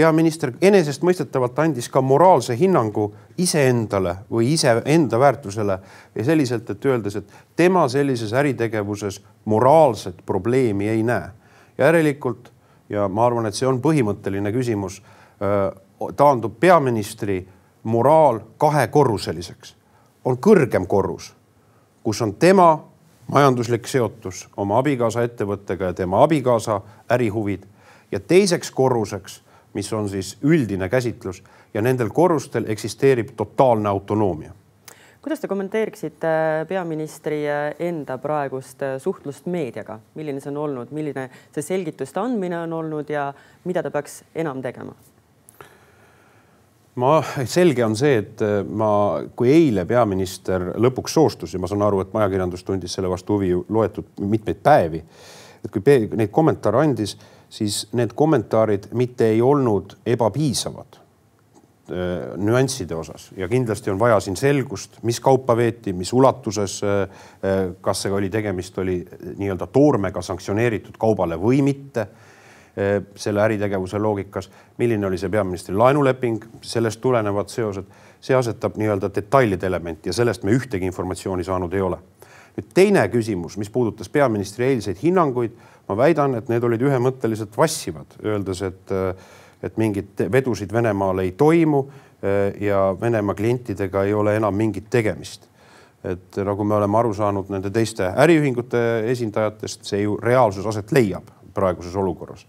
peaminister 0.00 0.52
enesestmõistetavalt 0.64 1.58
andis 1.60 1.88
ka 1.92 2.00
moraalse 2.00 2.54
hinnangu 2.56 3.10
iseendale 3.40 4.14
või 4.32 4.54
iseenda 4.54 5.18
väärtusele 5.20 5.76
ja 6.14 6.24
selliselt, 6.24 6.70
et 6.72 6.86
öeldes, 6.88 7.18
et 7.20 7.34
tema 7.56 7.84
sellises 7.88 8.32
äritegevuses 8.32 9.20
moraalset 9.44 10.22
probleemi 10.26 10.88
ei 10.88 11.02
näe. 11.02 11.28
järelikult 11.78 12.52
ja 12.88 13.08
ma 13.08 13.26
arvan, 13.26 13.46
et 13.46 13.54
see 13.54 13.68
on 13.68 13.80
põhimõtteline 13.80 14.52
küsimus, 14.52 15.02
taandub 16.16 16.56
peaministri 16.60 17.48
moraal 17.82 18.40
kahekorruseliseks. 18.58 19.76
on 20.24 20.36
kõrgem 20.36 20.86
korrus, 20.86 21.34
kus 22.02 22.22
on 22.22 22.34
tema 22.34 22.84
majanduslik 23.32 23.86
seotus 23.86 24.48
oma 24.56 24.78
abikaasa 24.78 25.22
ettevõttega 25.22 25.84
ja 25.84 25.92
tema 25.92 26.22
abikaasa 26.22 26.80
ärihuvid 27.10 27.64
ja 28.12 28.20
teiseks 28.20 28.70
korruseks, 28.70 29.42
mis 29.74 29.92
on 29.92 30.08
siis 30.08 30.36
üldine 30.42 30.88
käsitlus 30.88 31.42
ja 31.74 31.82
nendel 31.82 32.08
korrustel 32.08 32.64
eksisteerib 32.68 33.36
totaalne 33.36 33.88
autonoomia 33.88 34.52
kuidas 35.22 35.40
te 35.40 35.48
kommenteeriksite 35.48 36.26
äh, 36.26 36.66
peaministri 36.68 37.42
äh, 37.48 37.74
enda 37.78 38.16
praegust 38.18 38.82
äh, 38.82 38.96
suhtlust 38.98 39.46
meediaga, 39.46 39.98
milline 40.14 40.40
see 40.40 40.52
on 40.52 40.60
olnud, 40.64 40.92
milline 40.96 41.28
see 41.52 41.64
selgituste 41.64 42.20
andmine 42.22 42.62
on 42.64 42.72
olnud 42.72 43.10
ja 43.12 43.30
mida 43.68 43.82
ta 43.84 43.92
peaks 43.92 44.22
enam 44.34 44.62
tegema? 44.64 44.94
ma, 47.00 47.10
selge 47.48 47.84
on 47.84 47.94
see, 47.96 48.16
et 48.20 48.42
ma, 48.66 48.90
kui 49.36 49.52
eile 49.52 49.84
peaminister 49.88 50.72
lõpuks 50.80 51.14
soostus 51.16 51.54
ja 51.54 51.60
ma 51.60 51.68
saan 51.70 51.84
aru, 51.86 52.00
et 52.02 52.16
ajakirjandus 52.16 52.64
tundis 52.66 52.96
selle 52.96 53.08
vastu 53.08 53.36
huvi 53.36 53.52
loetud 53.54 54.18
mitmeid 54.20 54.58
päevi. 54.64 55.04
et 55.64 55.70
kui 55.70 55.84
neid 56.16 56.32
kommentaare 56.32 56.80
andis, 56.80 57.14
siis 57.50 57.88
need 57.98 58.14
kommentaarid 58.14 58.90
mitte 58.94 59.26
ei 59.34 59.42
olnud 59.42 59.96
ebapiisavad 60.06 60.96
äh, 60.96 62.38
nüansside 62.38 62.94
osas 62.94 63.30
ja 63.36 63.48
kindlasti 63.48 63.90
on 63.90 63.98
vaja 63.98 64.20
siin 64.20 64.38
selgust, 64.38 65.00
mis 65.02 65.20
kaupa 65.20 65.56
veeti, 65.56 65.92
mis 65.92 66.12
ulatuses, 66.12 66.80
äh, 66.86 67.20
kas 67.80 68.06
see 68.06 68.12
oli 68.14 68.30
tegemist, 68.30 68.78
oli 68.78 69.00
nii-öelda 69.36 69.66
toormega 69.66 70.22
sanktsioneeritud 70.22 70.98
kaubale 70.98 71.40
või 71.40 71.62
mitte 71.66 72.08
selle 73.16 73.42
äritegevuse 73.42 73.98
loogikas, 73.98 74.46
milline 74.78 75.06
oli 75.06 75.18
see 75.18 75.28
peaministri 75.28 75.74
laenuleping, 75.76 76.44
sellest 76.62 77.00
tulenevad 77.02 77.50
seosed, 77.50 77.88
see 78.22 78.36
asetab 78.36 78.78
nii-öelda 78.78 79.10
detailide 79.14 79.66
elementi 79.66 80.08
ja 80.08 80.14
sellest 80.14 80.46
me 80.46 80.54
ühtegi 80.54 80.86
informatsiooni 80.86 81.44
saanud 81.44 81.74
ei 81.74 81.82
ole. 81.82 81.98
Nüüd 82.56 82.70
teine 82.74 83.02
küsimus, 83.12 83.56
mis 83.60 83.70
puudutas 83.70 84.08
peaministri 84.12 84.66
eilseid 84.70 84.98
hinnanguid, 85.02 85.52
ma 85.88 85.96
väidan, 85.98 86.36
et 86.38 86.48
need 86.50 86.64
olid 86.66 86.82
ühemõtteliselt 86.86 87.56
vassivad, 87.58 88.18
öeldes, 88.24 88.62
et, 88.66 88.94
et 89.62 89.78
mingeid 89.80 90.24
vedusid 90.32 90.72
Venemaal 90.72 91.24
ei 91.24 91.32
toimu 91.38 91.84
eh, 92.22 92.60
ja 92.66 92.90
Venemaa 93.00 93.34
klientidega 93.38 94.04
ei 94.06 94.14
ole 94.14 94.36
enam 94.38 94.54
mingit 94.56 94.90
tegemist. 94.90 95.48
Et 96.04 96.38
nagu 96.46 96.64
me 96.64 96.78
oleme 96.78 96.96
aru 96.96 97.12
saanud 97.12 97.50
nende 97.52 97.68
teiste 97.74 98.06
äriühingute 98.22 98.80
esindajatest, 99.10 99.84
see 99.84 100.06
ju 100.06 100.14
reaalsus 100.16 100.66
aset 100.66 100.94
leiab 100.96 101.28
praeguses 101.54 101.96
olukorras. 101.98 102.46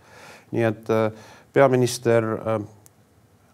Nii 0.55 0.67
et 0.67 0.91
äh, 0.93 1.09
peaminister 1.53 2.27
äh, 2.37 2.61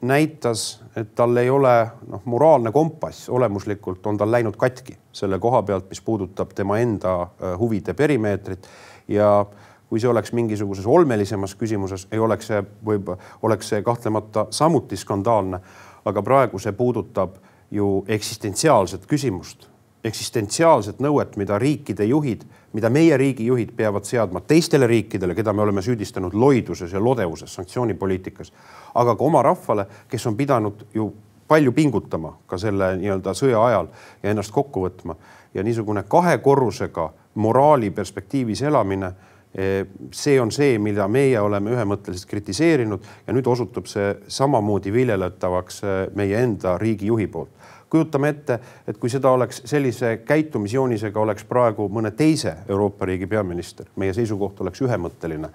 näitas, 0.02 0.84
et 0.96 1.16
tal 1.16 1.38
ei 1.38 1.50
ole 1.50 1.88
noh, 2.08 2.22
moraalne 2.26 2.72
kompass, 2.72 3.30
olemuslikult 3.30 4.06
on 4.08 4.18
tal 4.18 4.32
läinud 4.32 4.56
katki 4.58 4.98
selle 5.12 5.40
koha 5.40 5.64
pealt, 5.64 5.90
mis 5.90 6.02
puudutab 6.02 6.54
tema 6.56 6.78
enda 6.78 7.22
äh, 7.22 7.58
huvide 7.60 7.94
perimeetrit 7.94 8.68
ja 9.08 9.46
kui 9.90 10.00
see 10.00 10.10
oleks 10.10 10.34
mingisuguses 10.36 10.86
olmelisemas 10.86 11.56
küsimuses, 11.56 12.08
ei 12.12 12.20
oleks 12.20 12.50
see 12.52 12.62
võib, 12.86 13.14
oleks 13.42 13.70
see 13.72 13.82
kahtlemata 13.82 14.48
samuti 14.52 14.98
skandaalne. 14.98 15.60
aga 16.08 16.22
praegu 16.24 16.60
see 16.60 16.72
puudutab 16.72 17.34
ju 17.72 18.06
eksistentsiaalset 18.08 19.06
küsimust, 19.06 19.68
eksistentsiaalset 20.08 21.00
nõuet, 21.04 21.36
mida 21.38 21.60
riikide 21.60 22.06
juhid 22.08 22.46
mida 22.78 22.90
meie 22.94 23.18
riigijuhid 23.18 23.72
peavad 23.76 24.06
seadma 24.06 24.42
teistele 24.46 24.88
riikidele, 24.88 25.36
keda 25.36 25.54
me 25.54 25.64
oleme 25.64 25.82
süüdistanud 25.82 26.36
loiduses 26.38 26.92
ja 26.94 27.00
lodevuses 27.04 27.54
sanktsioonipoliitikas, 27.58 28.52
aga 28.96 29.16
ka 29.16 29.26
oma 29.26 29.42
rahvale, 29.42 29.88
kes 30.10 30.28
on 30.28 30.38
pidanud 30.38 30.84
ju 30.94 31.08
palju 31.48 31.72
pingutama 31.72 32.34
ka 32.48 32.60
selle 32.62 32.92
nii-öelda 33.00 33.34
sõja 33.38 33.64
ajal 33.66 33.88
ja 34.24 34.34
ennast 34.34 34.52
kokku 34.54 34.84
võtma. 34.84 35.16
Ja 35.56 35.64
niisugune 35.64 36.04
kahe 36.04 36.38
korrusega 36.44 37.08
moraali 37.40 37.90
perspektiivis 37.96 38.62
elamine 38.68 39.14
eh, 39.56 39.88
see 40.12 40.36
on 40.42 40.52
see, 40.52 40.76
mida 40.78 41.08
meie 41.08 41.40
oleme 41.40 41.72
ühemõtteliselt 41.72 42.30
kritiseerinud 42.30 43.08
ja 43.28 43.34
nüüd 43.34 43.48
osutub 43.48 43.88
see 43.88 44.12
samamoodi 44.28 44.94
viljeletavaks 44.94 45.82
eh, 45.84 45.98
meie 46.20 46.44
enda 46.44 46.78
riigijuhi 46.78 47.32
poolt 47.32 47.74
kujutame 47.90 48.30
ette, 48.30 48.60
et 48.88 48.98
kui 48.98 49.10
seda 49.10 49.32
oleks 49.32 49.62
sellise 49.66 50.18
käitumisjoonisega 50.28 51.20
oleks 51.20 51.46
praegu 51.48 51.88
mõne 51.90 52.12
teise 52.12 52.58
Euroopa 52.70 53.06
riigi 53.06 53.28
peaminister, 53.28 53.88
meie 53.96 54.14
seisukoht 54.14 54.62
oleks 54.62 54.82
ühemõtteline. 54.82 55.50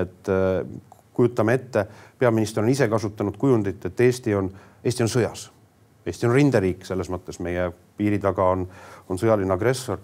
et 0.00 0.28
äh, 0.28 0.66
kujutame 1.14 1.54
ette, 1.54 1.86
peaminister 2.18 2.62
on 2.62 2.68
ise 2.68 2.88
kasutanud 2.88 3.36
kujundit, 3.36 3.84
et 3.84 4.00
Eesti 4.00 4.34
on, 4.34 4.50
Eesti 4.84 5.02
on 5.02 5.08
sõjas. 5.08 5.50
Eesti 6.06 6.26
on 6.26 6.32
rinderiik 6.32 6.86
selles 6.86 7.10
mõttes, 7.10 7.40
meie 7.40 7.70
piiri 7.96 8.18
taga 8.18 8.46
on, 8.54 8.64
on 9.08 9.18
sõjaline 9.18 9.52
agressor 9.52 9.98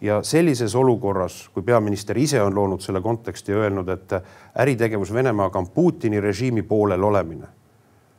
ja 0.00 0.22
sellises 0.22 0.74
olukorras, 0.74 1.48
kui 1.52 1.62
peaminister 1.62 2.18
ise 2.18 2.40
on 2.42 2.54
loonud 2.54 2.80
selle 2.80 3.00
konteksti 3.04 3.52
ja 3.52 3.58
öelnud, 3.64 3.88
et 3.88 4.16
äritegevus 4.60 5.12
Venemaaga 5.12 5.58
on 5.58 5.68
Putini 5.68 6.20
režiimi 6.20 6.62
poolel 6.62 7.04
olemine, 7.04 7.46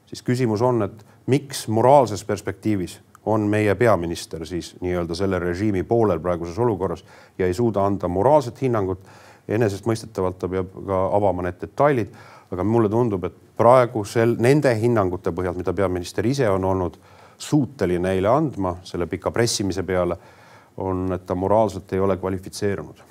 siis 0.06 0.22
küsimus 0.24 0.62
on, 0.62 0.84
et 0.84 1.06
miks 1.26 1.68
moraalses 1.68 2.24
perspektiivis 2.26 3.00
on 3.26 3.42
meie 3.50 3.76
peaminister 3.76 4.46
siis 4.46 4.76
nii-öelda 4.82 5.16
selle 5.16 5.40
režiimi 5.40 5.84
poolel 5.84 6.20
praeguses 6.20 6.60
olukorras 6.60 7.06
ja 7.38 7.46
ei 7.46 7.54
suuda 7.54 7.86
anda 7.86 8.08
moraalset 8.08 8.62
hinnangut. 8.62 9.00
enesestmõistetavalt 9.48 10.40
ta 10.42 10.48
peab 10.50 10.72
ka 10.88 11.00
avama 11.14 11.44
need 11.46 11.60
detailid, 11.62 12.08
aga 12.52 12.64
mulle 12.66 12.90
tundub, 12.90 13.28
et 13.28 13.36
praegu 13.58 14.02
sel, 14.06 14.34
nende 14.42 14.72
hinnangute 14.82 15.30
põhjal, 15.32 15.54
mida 15.54 15.74
peaminister 15.74 16.26
ise 16.26 16.50
on 16.50 16.66
olnud 16.66 16.98
suuteline 17.38 18.16
eile 18.18 18.32
andma 18.32 18.78
selle 18.84 19.06
pika 19.08 19.32
pressimise 19.32 19.84
peale, 19.84 20.18
on, 20.78 21.12
et 21.14 21.26
ta 21.26 21.36
moraalselt 21.36 21.94
ei 21.94 22.00
ole 22.00 22.18
kvalifitseerunud 22.18 23.04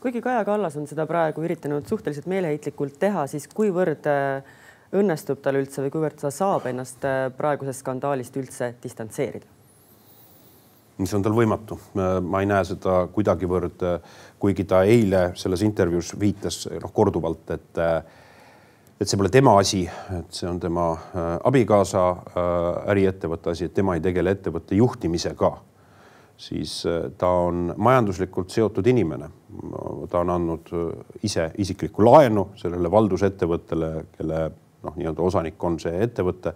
kuigi 0.00 0.20
Kaja 0.20 0.44
Kallas 0.44 0.76
on 0.76 0.86
seda 0.90 1.04
praegu 1.06 1.44
üritanud 1.44 1.86
suhteliselt 1.86 2.26
meeleheitlikult 2.26 2.96
teha, 2.98 3.26
siis 3.30 3.46
kuivõrd 3.46 4.08
äh, 4.10 4.42
õnnestub 4.92 5.40
tal 5.42 5.56
üldse 5.60 5.82
või 5.84 5.92
kuivõrd 5.94 6.20
ta 6.20 6.30
saab 6.34 6.68
ennast 6.70 7.04
äh, 7.08 7.26
praegusest 7.36 7.84
skandaalist 7.84 8.36
üldse 8.40 8.74
distantseerida? 8.82 9.48
see 11.02 11.16
on 11.16 11.22
tal 11.24 11.34
võimatu, 11.34 11.74
ma 11.98 12.42
ei 12.44 12.46
näe 12.46 12.62
seda 12.62 13.08
kuidagivõrd, 13.10 13.80
kuigi 14.38 14.62
ta 14.70 14.84
eile 14.86 15.32
selles 15.40 15.64
intervjuus 15.66 16.12
viitas 16.20 16.60
noh, 16.70 16.92
korduvalt, 16.94 17.50
et 17.56 17.80
et 19.02 19.10
see 19.10 19.18
pole 19.18 19.32
tema 19.34 19.56
asi, 19.58 19.80
et 20.14 20.36
see 20.36 20.46
on 20.46 20.60
tema 20.62 20.92
äh, 20.94 21.32
abikaasa 21.48 22.04
äh, 22.12 22.46
äriettevõtte 22.94 23.50
asi, 23.50 23.66
et 23.66 23.74
tema 23.74 23.96
ei 23.98 24.04
tegele 24.04 24.36
ettevõtte 24.36 24.78
juhtimisega 24.78 25.50
siis 26.42 26.82
ta 27.18 27.28
on 27.46 27.72
majanduslikult 27.76 28.50
seotud 28.50 28.86
inimene. 28.86 29.28
ta 30.10 30.18
on 30.18 30.30
andnud 30.30 30.70
ise 31.22 31.50
isiklikku 31.58 32.04
laenu 32.04 32.48
sellele 32.58 32.90
valdusettevõttele, 32.90 33.90
kelle 34.16 34.40
noh, 34.82 34.96
nii-öelda 34.96 35.22
osanik 35.22 35.64
on 35.64 35.78
see 35.80 36.02
ettevõte. 36.04 36.54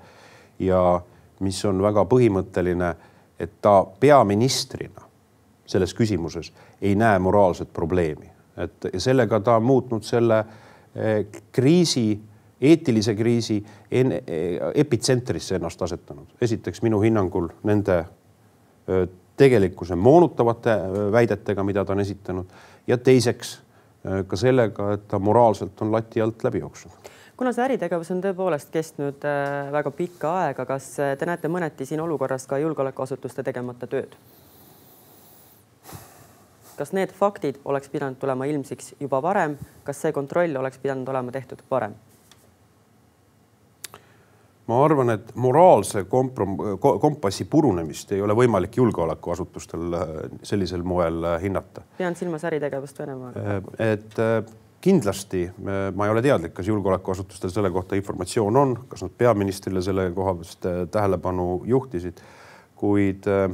Ja 0.58 1.00
mis 1.40 1.58
on 1.68 1.82
väga 1.82 2.06
põhimõtteline, 2.08 2.94
et 3.40 3.58
ta 3.62 3.82
peaministrina 4.00 5.04
selles 5.66 5.92
küsimuses 5.94 6.52
ei 6.80 6.94
näe 6.96 7.18
moraalset 7.18 7.72
probleemi, 7.72 8.30
et 8.56 8.88
sellega 9.02 9.40
ta 9.40 9.56
on 9.58 9.66
muutnud 9.66 10.04
selle 10.06 10.38
eh, 10.94 11.26
kriisi, 11.52 12.06
eetilise 12.60 13.14
kriisi 13.14 13.58
en, 13.90 14.12
eh, 14.12 14.60
epitsentrisse 14.74 15.58
ennast 15.58 15.82
asetanud. 15.82 16.26
esiteks 16.40 16.82
minu 16.82 17.00
hinnangul 17.00 17.48
nende 17.64 17.98
eh, 17.98 19.08
tegelikkuse 19.36 19.96
moonutavate 19.96 20.78
väidetega, 21.12 21.64
mida 21.64 21.84
ta 21.84 21.92
on 21.92 22.00
esitanud 22.00 22.46
ja 22.86 22.96
teiseks 22.96 23.60
ka 24.26 24.36
sellega, 24.36 24.92
et 24.94 25.08
ta 25.08 25.18
moraalselt 25.18 25.82
on 25.82 25.90
lati 25.92 26.20
alt 26.22 26.44
läbi 26.44 26.62
jooksnud 26.62 27.10
kuna 27.36 27.52
see 27.52 27.64
äritegevus 27.66 28.10
on 28.14 28.22
tõepoolest 28.24 28.72
kestnud 28.72 29.24
äh, 29.28 29.68
väga 29.72 29.92
pikka 29.94 30.32
aega, 30.46 30.66
kas 30.68 30.88
äh, 31.02 31.14
te 31.18 31.28
näete 31.28 31.50
mõneti 31.52 31.86
siin 31.88 32.00
olukorras 32.00 32.46
ka 32.48 32.58
julgeolekuasutuste 32.62 33.44
tegemata 33.46 33.88
tööd? 33.90 34.16
kas 36.76 36.92
need 36.92 37.12
faktid 37.16 37.56
oleks 37.64 37.88
pidanud 37.88 38.18
tulema 38.20 38.44
ilmsiks 38.44 38.94
juba 39.00 39.22
varem, 39.24 39.54
kas 39.84 40.02
see 40.04 40.12
kontroll 40.12 40.58
oleks 40.60 40.76
pidanud 40.78 41.08
olema 41.08 41.32
tehtud 41.32 41.62
varem? 41.70 41.94
ma 44.66 44.82
arvan, 44.84 45.12
et 45.14 45.34
moraalse 45.34 46.04
komprom-, 46.10 46.78
kompassi 46.80 47.44
purunemist 47.44 48.12
ei 48.12 48.22
ole 48.22 48.34
võimalik 48.34 48.80
julgeolekuasutustel 48.80 50.00
äh, 50.00 50.14
sellisel 50.42 50.82
moel 50.82 51.34
hinnata. 51.42 51.84
pean 51.98 52.16
silmas 52.16 52.44
äritegevust 52.48 52.98
Venemaaga. 52.98 53.60
et 53.92 54.24
kindlasti 54.86 55.42
ma 55.94 56.06
ei 56.06 56.12
ole 56.12 56.22
teadlik, 56.22 56.52
kas 56.54 56.68
julgeolekuasutustel 56.70 57.50
selle 57.50 57.70
kohta 57.74 57.98
informatsioon 57.98 58.56
on, 58.56 58.74
kas 58.88 59.02
nad 59.02 59.14
peaministrile 59.18 59.82
selle 59.82 60.10
koha 60.14 60.34
pealt 60.38 60.68
äh, 60.70 60.82
tähelepanu 60.94 61.46
juhtisid, 61.66 62.22
kuid 62.78 63.26
äh, 63.26 63.48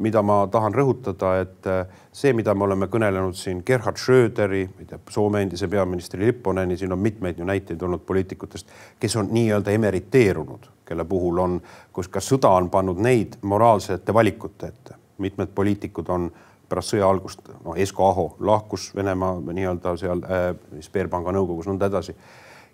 mida 0.00 0.22
ma 0.22 0.40
tahan 0.50 0.74
rõhutada, 0.74 1.32
et 1.44 1.66
äh, 1.70 1.84
see, 2.12 2.32
mida 2.36 2.54
me 2.54 2.64
oleme 2.66 2.88
kõnelenud 2.90 3.36
siin 3.38 3.62
Gerhard 3.66 4.00
Schröderi, 4.00 4.64
ma 4.72 4.84
ei 4.84 4.90
tea, 4.90 5.00
Soome 5.12 5.42
endise 5.44 5.68
peaministri 5.70 6.24
Lipponeni, 6.24 6.78
siin 6.80 6.96
on 6.96 7.02
mitmeid 7.02 7.38
ju 7.38 7.46
näiteid 7.46 7.82
olnud 7.82 8.02
poliitikutest, 8.08 8.70
kes 9.00 9.16
on 9.20 9.30
nii-öelda 9.34 9.74
emeriteerunud, 9.76 10.70
kelle 10.88 11.04
puhul 11.04 11.38
on, 11.42 11.58
kus 11.92 12.08
ka 12.10 12.22
sõda 12.24 12.50
on 12.58 12.70
pannud 12.72 12.98
neid 12.98 13.38
moraalsete 13.42 14.14
valikute 14.14 14.74
ette. 14.74 14.98
mitmed 15.20 15.50
poliitikud 15.54 16.08
on 16.08 16.30
pärast 16.70 16.94
sõja 16.94 17.08
algust, 17.10 17.42
noh, 17.64 17.76
Esko 17.76 18.06
Aho 18.08 18.26
lahkus 18.46 18.90
Venemaa 18.96 19.36
nii-öelda 19.40 19.96
seal 20.00 20.22
äh, 20.24 20.46
Sberpanga 20.84 21.34
nõukogus, 21.34 21.68
nõnda 21.70 21.90
edasi. 21.90 22.14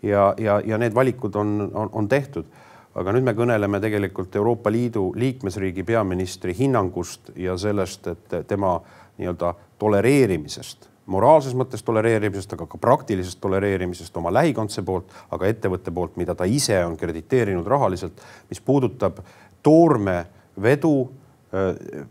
ja, 0.03 0.35
ja, 0.39 0.61
ja 0.65 0.79
need 0.79 0.95
valikud 0.95 1.37
on, 1.37 1.71
on, 1.75 1.91
on 1.93 2.09
tehtud. 2.09 2.47
aga 2.97 3.13
nüüd 3.13 3.25
me 3.25 3.33
kõneleme 3.37 3.81
tegelikult 3.81 4.37
Euroopa 4.37 4.71
Liidu 4.73 5.13
liikmesriigi 5.17 5.85
peaministri 5.85 6.55
hinnangust 6.59 7.31
ja 7.37 7.57
sellest, 7.59 8.07
et 8.07 8.37
tema 8.49 8.79
nii-öelda 9.19 9.55
tolereerimisest 9.79 10.89
moraalses 11.07 11.55
mõttes 11.55 11.85
tolereerimisest, 11.87 12.53
aga 12.57 12.67
ka 12.67 12.79
praktilisest 12.83 13.41
tolereerimisest 13.41 14.17
oma 14.19 14.33
lähikondse 14.35 14.83
poolt, 14.87 15.13
aga 15.31 15.51
ettevõtte 15.51 15.95
poolt, 15.95 16.17
mida 16.21 16.35
ta 16.35 16.49
ise 16.51 16.79
on 16.85 16.97
krediteerinud 16.99 17.67
rahaliselt, 17.67 18.23
mis 18.51 18.61
puudutab 18.61 19.21
toormevedu, 19.67 20.95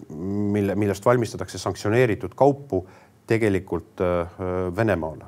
mille, 0.09 0.75
millest 0.75 1.05
valmistatakse 1.05 1.59
sanktsioneeritud 1.61 2.35
kaupu 2.35 2.85
tegelikult 3.27 4.01
Venemaale. 4.77 5.25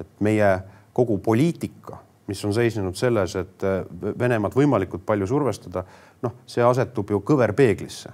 et 0.00 0.20
meie 0.20 0.48
kogu 0.92 1.18
poliitika, 1.18 1.98
mis 2.26 2.44
on 2.44 2.54
seisnenud 2.54 2.94
selles, 2.94 3.36
et 3.36 3.62
Venemaad 4.18 4.54
võimalikult 4.54 5.02
palju 5.06 5.26
survestada, 5.26 5.84
noh, 6.22 6.34
see 6.46 6.62
asetub 6.62 7.10
ju 7.10 7.20
kõverpeeglisse. 7.20 8.12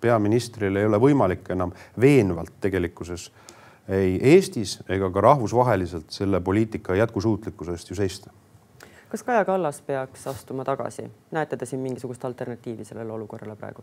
peaministril 0.00 0.76
ei 0.76 0.86
ole 0.86 0.98
võimalik 0.98 1.50
enam 1.50 1.72
veenvalt 2.00 2.52
tegelikkuses 2.60 3.30
äh, 3.30 3.48
ei 3.88 4.18
Eestis 4.34 4.78
ega 4.88 5.10
ka 5.10 5.20
rahvusvaheliselt 5.20 6.10
selle 6.12 6.40
poliitika 6.40 6.94
jätkusuutlikkuse 6.94 7.72
eest 7.72 7.90
ju 7.90 7.96
seista. 7.96 8.30
kas 9.08 9.22
Kaja 9.22 9.44
Kallas 9.44 9.80
peaks 9.80 10.26
astuma 10.26 10.64
tagasi, 10.64 11.10
näete 11.30 11.56
te 11.56 11.66
siin 11.66 11.80
mingisugust 11.80 12.24
alternatiivi 12.24 12.84
sellele 12.84 13.12
olukorrale 13.12 13.56
praegu? 13.56 13.82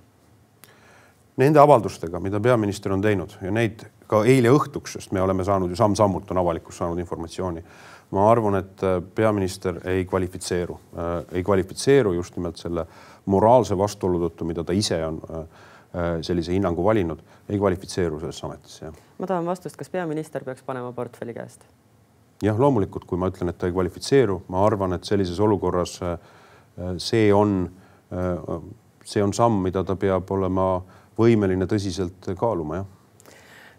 Nende 1.37 1.59
avaldustega, 1.59 2.19
mida 2.23 2.39
peaminister 2.39 2.93
on 2.95 3.01
teinud 3.03 3.33
ja 3.43 3.51
neid 3.51 3.83
ka 4.07 4.21
eile 4.23 4.53
õhtuks, 4.55 4.95
sest 4.95 5.11
me 5.11 5.21
oleme 5.21 5.43
saanud 5.43 5.69
ju 5.69 5.75
samm-sammult 5.75 6.31
on 6.31 6.39
avalikkus 6.39 6.77
saanud 6.77 6.99
informatsiooni. 6.99 7.63
ma 8.11 8.31
arvan, 8.31 8.55
et 8.55 8.83
äh, 8.83 9.01
peaminister 9.15 9.79
ei 9.89 10.05
kvalifitseeru 10.05 10.79
äh,, 10.97 11.13
ei 11.31 11.43
kvalifitseeru 11.43 12.13
just 12.13 12.35
nimelt 12.37 12.57
selle 12.57 12.85
moraalse 13.25 13.77
vastuolu 13.77 14.19
tõttu, 14.27 14.45
mida 14.45 14.63
ta 14.63 14.73
ise 14.73 15.05
on 15.05 15.21
äh, 15.29 15.47
Äh, 15.95 16.17
sellise 16.21 16.51
hinnangu 16.51 16.83
valinud, 16.83 17.21
ei 17.49 17.57
kvalifitseeru 17.57 18.17
sellesse 18.19 18.45
ametisse, 18.45 18.81
jah. 18.85 18.95
ma 19.19 19.27
tahan 19.29 19.45
vastust, 19.47 19.77
kas 19.79 19.87
peaminister 19.93 20.43
peaks 20.43 20.63
panema 20.67 20.89
portfelli 20.91 21.31
käest? 21.33 21.61
jah, 22.43 22.57
loomulikult, 22.59 23.05
kui 23.07 23.19
ma 23.21 23.29
ütlen, 23.31 23.47
et 23.47 23.55
ta 23.61 23.69
ei 23.69 23.71
kvalifitseeru, 23.71 24.41
ma 24.51 24.65
arvan, 24.67 24.97
et 24.97 25.07
sellises 25.07 25.39
olukorras 25.39 25.93
äh, 26.03 26.17
see 26.99 27.29
on, 27.31 27.69
äh, 28.11 28.59
see 29.07 29.23
on 29.23 29.31
samm, 29.37 29.61
mida 29.63 29.85
ta 29.87 29.95
peab 29.95 30.35
olema 30.35 30.67
võimeline 31.19 31.67
tõsiselt 31.69 32.33
kaaluma, 32.39 32.83
jah 32.83 32.93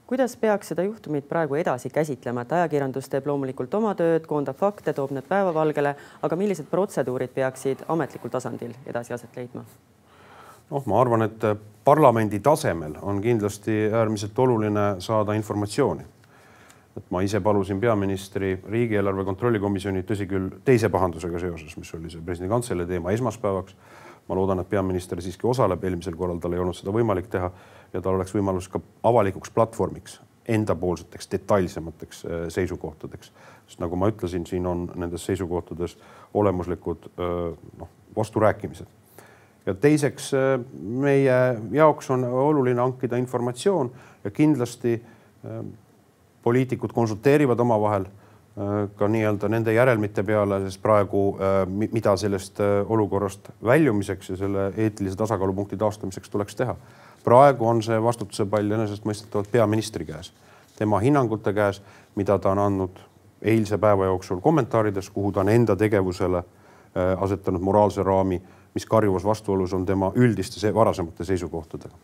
kuidas 0.06 0.36
peaks 0.38 0.68
seda 0.70 0.84
juhtumit 0.86 1.26
praegu 1.28 1.56
edasi 1.58 1.90
käsitlema, 1.90 2.44
et 2.44 2.52
ajakirjandus 2.52 3.08
teeb 3.10 3.26
loomulikult 3.26 3.74
oma 3.74 3.94
tööd, 3.98 4.26
koondab 4.30 4.54
fakte, 4.54 4.92
toob 4.94 5.10
need 5.10 5.26
päevavalgele, 5.26 5.96
aga 6.22 6.38
millised 6.38 6.68
protseduurid 6.70 7.34
peaksid 7.34 7.82
ametlikul 7.90 8.30
tasandil 8.30 8.70
edasi 8.86 9.16
aset 9.16 9.34
leidma? 9.36 9.64
noh, 10.70 10.82
ma 10.86 11.00
arvan, 11.00 11.22
et 11.26 11.44
parlamendi 11.86 12.40
tasemel 12.42 12.96
on 13.02 13.20
kindlasti 13.22 13.86
äärmiselt 13.92 14.38
oluline 14.38 14.86
saada 14.98 15.34
informatsiooni. 15.38 16.02
et 16.96 17.10
ma 17.10 17.20
ise 17.20 17.40
palusin 17.40 17.80
peaministri 17.80 18.54
riigieelarve 18.70 19.24
kontrolli 19.24 19.58
komisjoni, 19.60 20.02
tõsi 20.02 20.24
küll, 20.26 20.48
teise 20.64 20.88
pahandusega 20.88 21.38
seoses, 21.38 21.76
mis 21.76 21.94
oli 21.94 22.10
see 22.10 22.22
presidendi 22.24 22.50
kantselei 22.50 22.86
teema 22.86 23.12
esmaspäevaks. 23.12 23.76
Ma 24.28 24.34
loodan, 24.34 24.60
et 24.60 24.68
peaminister 24.68 25.22
siiski 25.22 25.46
osaleb, 25.46 25.84
eelmisel 25.84 26.16
korral 26.16 26.38
tal 26.42 26.54
ei 26.56 26.62
olnud 26.62 26.76
seda 26.76 26.94
võimalik 26.94 27.28
teha 27.30 27.50
ja 27.92 28.00
tal 28.00 28.18
oleks 28.18 28.34
võimalus 28.34 28.68
ka 28.70 28.80
avalikuks 29.06 29.52
platvormiks 29.54 30.20
endapoolseteks 30.48 31.30
detailsemateks 31.30 32.24
äh, 32.24 32.48
seisukohtadeks. 32.48 33.32
sest 33.66 33.80
nagu 33.82 33.96
ma 33.96 34.08
ütlesin, 34.10 34.46
siin 34.46 34.66
on 34.66 34.86
nendes 34.94 35.24
seisukohtades 35.26 35.96
olemuslikud 36.34 37.08
äh, 37.10 37.56
noh, 37.78 37.88
vasturääkimised 38.16 38.86
ja 39.66 39.74
teiseks 39.74 40.34
äh, 40.34 40.60
meie 40.80 41.38
jaoks 41.72 42.10
on 42.10 42.24
oluline 42.24 42.80
hankida 42.80 43.16
informatsioon 43.16 43.90
ja 44.24 44.30
kindlasti 44.30 45.02
poliitikud 46.42 46.92
konsulteerivad 46.92 47.60
omavahel 47.60 48.06
ka 48.96 49.08
nii-öelda 49.08 49.48
nende 49.52 49.72
järelmite 49.76 50.22
peale, 50.24 50.62
sest 50.64 50.80
praegu, 50.82 51.36
mida 51.68 52.14
sellest 52.16 52.60
olukorrast 52.88 53.50
väljumiseks 53.64 54.30
ja 54.30 54.36
selle 54.40 54.70
eetilise 54.76 55.16
tasakaalupunkti 55.16 55.76
taastamiseks 55.76 56.30
tuleks 56.30 56.56
teha. 56.56 56.76
praegu 57.24 57.68
on 57.68 57.82
see 57.82 58.02
vastutuse 58.02 58.46
pall 58.46 58.70
enesestmõistetavalt 58.70 59.50
peaministri 59.52 60.04
käes, 60.04 60.32
tema 60.78 61.00
hinnangute 61.02 61.52
käes, 61.52 61.82
mida 62.14 62.38
ta 62.38 62.50
on 62.54 62.58
andnud 62.58 63.00
eilse 63.42 63.78
päeva 63.78 64.04
jooksul 64.04 64.40
kommentaarides, 64.40 65.10
kuhu 65.10 65.32
ta 65.32 65.40
on 65.40 65.48
enda 65.48 65.76
tegevusele 65.76 66.42
asetanud 67.20 67.60
moraalse 67.60 68.02
raami 68.02 68.42
mis 68.76 68.86
karjuvas 68.86 69.24
vastuolus 69.24 69.72
on 69.72 69.86
tema 69.86 70.10
üldiste 70.14 70.74
varasemate 70.74 71.24
seisukohtadega. 71.24 71.94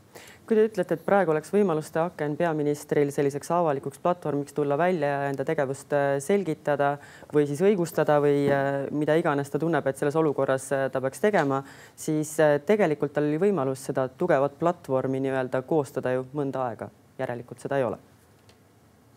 kui 0.46 0.56
te 0.56 0.64
ütlete, 0.66 0.96
et 0.96 1.04
praegu 1.04 1.30
oleks 1.30 1.52
võimaluste 1.52 2.00
aken 2.00 2.32
peaministril 2.37 3.12
selliseks 3.12 3.50
avalikuks 3.54 4.00
platvormiks 4.02 4.56
tulla 4.56 4.78
välja 4.80 5.11
ja 5.11 5.28
enda 5.28 5.44
tegevust 5.48 5.92
äh, 5.96 6.16
selgitada 6.24 6.96
või 7.35 7.44
siis 7.50 7.61
õigustada 7.62 8.18
või 8.24 8.48
äh, 8.48 8.70
mida 8.90 9.18
iganes 9.20 9.52
ta 9.52 9.61
tunneb, 9.61 9.87
et 9.87 10.00
selles 10.00 10.16
olukorras 10.16 10.70
äh, 10.72 10.88
ta 10.92 11.04
peaks 11.04 11.20
tegema, 11.20 11.62
siis 11.96 12.35
tegelikult 12.66 13.12
tal 13.12 13.28
oli 13.28 13.40
võimalus 13.44 13.85
seda 13.92 14.08
tugevat 14.08 14.58
platvormi 14.58 15.20
nii-öelda 15.28 15.62
koostada 15.68 16.16
ju 16.16 16.26
mõnda 16.32 16.66
aega. 16.70 16.90
järelikult 17.18 17.61
seda 17.61 17.78
ei 17.78 17.85
ole. 17.85 17.98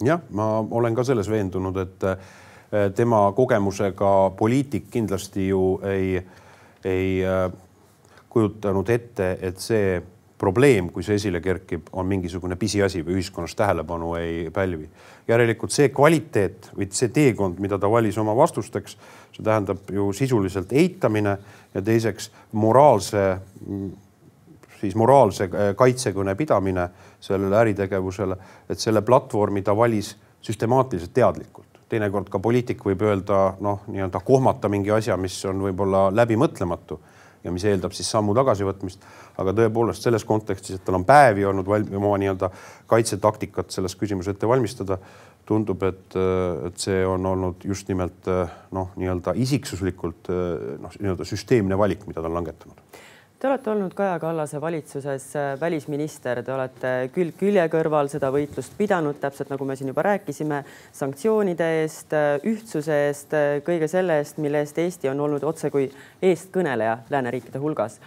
jah, 0.04 0.22
ma 0.30 0.60
olen 0.60 0.96
ka 0.96 1.04
selles 1.08 1.32
veendunud, 1.32 1.78
et 1.78 2.96
tema 2.96 3.32
kogemusega 3.36 4.16
poliitik 4.38 4.90
kindlasti 4.92 5.48
ju 5.48 5.80
ei 5.84 6.20
ei 6.86 7.26
äh, 7.26 7.50
kujutanud 8.30 8.90
ette, 8.90 9.38
et 9.42 9.60
see 9.64 10.02
probleem, 10.38 10.90
kui 10.92 11.04
see 11.06 11.16
esile 11.16 11.40
kerkib, 11.42 11.88
on 11.96 12.08
mingisugune 12.10 12.58
pisiasi 12.60 13.02
või 13.06 13.20
ühiskonnas 13.20 13.56
tähelepanu 13.56 14.16
ei 14.20 14.50
pälvi. 14.54 14.90
järelikult 15.28 15.72
see 15.72 15.90
kvaliteet 15.90 16.70
või 16.76 16.90
see 16.92 17.10
teekond, 17.10 17.60
mida 17.64 17.80
ta 17.80 17.90
valis 17.90 18.18
oma 18.22 18.36
vastusteks, 18.36 18.98
see 19.34 19.44
tähendab 19.44 19.90
ju 19.92 20.12
sisuliselt 20.14 20.74
eitamine 20.74 21.38
ja 21.74 21.82
teiseks 21.82 22.30
moraalse, 22.52 23.24
siis 24.82 24.96
moraalse 24.96 25.48
äh, 25.50 25.72
kaitsekõne 25.76 26.36
pidamine 26.36 26.90
sellele 27.20 27.58
äritegevusele, 27.64 28.38
et 28.70 28.80
selle 28.80 29.02
platvormi 29.02 29.64
ta 29.64 29.78
valis 29.78 30.16
süstemaatiliselt 30.46 31.14
teadlikult 31.14 31.65
teinekord 31.90 32.30
ka 32.34 32.42
poliitik 32.42 32.82
võib 32.86 33.04
öelda 33.06 33.42
noh, 33.64 33.84
nii-öelda 33.92 34.22
kohmata 34.26 34.70
mingi 34.72 34.94
asja, 34.94 35.18
mis 35.18 35.38
on 35.50 35.62
võib-olla 35.68 36.08
läbimõtlematu 36.16 37.00
ja 37.46 37.54
mis 37.54 37.66
eeldab 37.70 37.94
siis 37.94 38.10
sammu 38.10 38.34
tagasivõtmist. 38.38 39.06
aga 39.38 39.52
tõepoolest 39.52 40.06
selles 40.06 40.24
kontekstis, 40.24 40.78
et 40.78 40.86
tal 40.86 40.96
on 40.96 41.06
päevi 41.06 41.46
olnud 41.46 41.68
valmi, 41.68 41.96
oma 42.00 42.16
nii-öelda 42.18 42.50
kaitsetaktikat 42.88 43.72
selles 43.72 43.96
küsimuses 44.00 44.34
ette 44.34 44.48
valmistada, 44.48 44.98
tundub, 45.46 45.84
et, 45.84 46.16
et 46.66 46.78
see 46.82 47.04
on 47.06 47.26
olnud 47.26 47.66
just 47.68 47.92
nimelt 47.92 48.30
noh, 48.72 48.94
nii-öelda 48.96 49.36
isiksuslikult 49.36 50.32
noh, 50.82 50.96
nii-öelda 51.00 51.28
süsteemne 51.28 51.78
valik, 51.78 52.08
mida 52.08 52.24
ta 52.24 52.32
on 52.32 52.40
langetanud 52.40 53.04
Te 53.40 53.50
olete 53.50 53.68
olnud 53.68 53.92
Kaja 53.92 54.16
Kallase 54.20 54.62
valitsuses 54.64 55.26
äh, 55.36 55.60
välisminister, 55.60 56.40
te 56.44 56.54
olete 56.56 56.92
külg 57.12 57.36
külje 57.36 57.66
kõrval 57.74 58.08
seda 58.08 58.30
võitlust 58.32 58.78
pidanud, 58.78 59.18
täpselt 59.20 59.50
nagu 59.52 59.66
me 59.68 59.76
siin 59.76 59.92
juba 59.92 60.06
rääkisime, 60.08 60.62
sanktsioonide 60.96 61.68
eest, 61.82 62.16
äh, 62.16 62.38
ühtsuse 62.48 62.96
eest, 63.10 63.36
äh, 63.36 63.58
kõige 63.66 63.90
selle 63.92 64.22
eest, 64.22 64.40
mille 64.40 64.62
eest 64.64 64.80
Eesti 64.80 65.12
on 65.12 65.20
olnud 65.26 65.44
otsekui 65.44 65.90
eestkõneleja 66.24 67.02
lääneriikide 67.12 67.60
hulgas. 67.60 68.00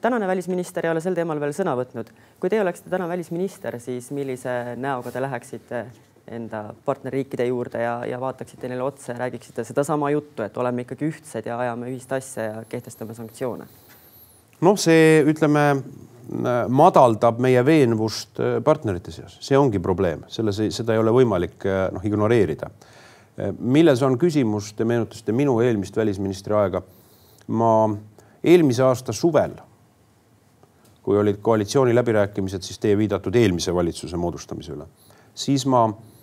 tänane 0.00 0.26
välisminister 0.26 0.84
ei 0.84 0.90
ole 0.90 1.00
sel 1.00 1.14
teemal 1.14 1.40
veel 1.40 1.56
sõna 1.56 1.72
võtnud. 1.78 2.12
kui 2.40 2.50
teie 2.50 2.60
oleksite 2.60 2.90
täna 2.90 3.08
välisminister, 3.08 3.80
siis 3.80 4.10
millise 4.10 4.76
näoga 4.76 5.10
te 5.10 5.22
läheksite 5.22 5.86
enda 6.28 6.74
partnerriikide 6.84 7.46
juurde 7.46 7.82
ja, 7.82 8.04
ja 8.04 8.20
vaataksite 8.20 8.68
neile 8.68 8.82
otsa 8.82 9.12
ja 9.12 9.18
räägiksite 9.18 9.64
sedasama 9.64 10.10
juttu, 10.10 10.42
et 10.42 10.56
oleme 10.56 10.84
ikkagi 10.84 11.08
ühtsed 11.08 11.46
ja 11.46 11.58
ajame 11.58 11.88
ühist 11.88 12.12
asja 12.12 12.50
ja 12.50 12.64
kehtestame 12.68 13.14
sanktsioone 13.14 13.85
noh, 14.64 14.78
see 14.80 15.22
ütleme, 15.28 15.66
madaldab 16.72 17.38
meie 17.42 17.62
veenvust 17.66 18.40
äh, 18.42 18.56
partnerite 18.64 19.12
seas, 19.14 19.36
see 19.44 19.58
ongi 19.58 19.78
probleem, 19.82 20.24
selles, 20.32 20.58
seda 20.74 20.96
ei 20.96 21.02
ole 21.02 21.12
võimalik 21.14 21.66
äh, 21.68 21.84
noh 21.94 22.04
ignoreerida. 22.06 22.70
Äh, 23.38 23.52
milles 23.58 24.02
on 24.02 24.18
küsimus, 24.18 24.72
te 24.74 24.86
meenutasite 24.88 25.34
minu 25.36 25.58
eelmist 25.62 25.96
välisministri 25.96 26.56
aega. 26.58 26.82
ma 27.46 27.70
eelmise 28.42 28.82
aasta 28.82 29.12
suvel, 29.14 29.52
kui 31.02 31.18
olid 31.18 31.38
koalitsiooniläbirääkimised, 31.38 32.62
siis 32.66 32.80
teie 32.82 32.98
viidatud 32.98 33.34
eelmise 33.38 33.74
valitsuse 33.74 34.18
moodustamise 34.18 34.72
üle, 34.74 34.88
siis 35.34 35.62
ma 35.70 35.84
Mm, 35.86 36.15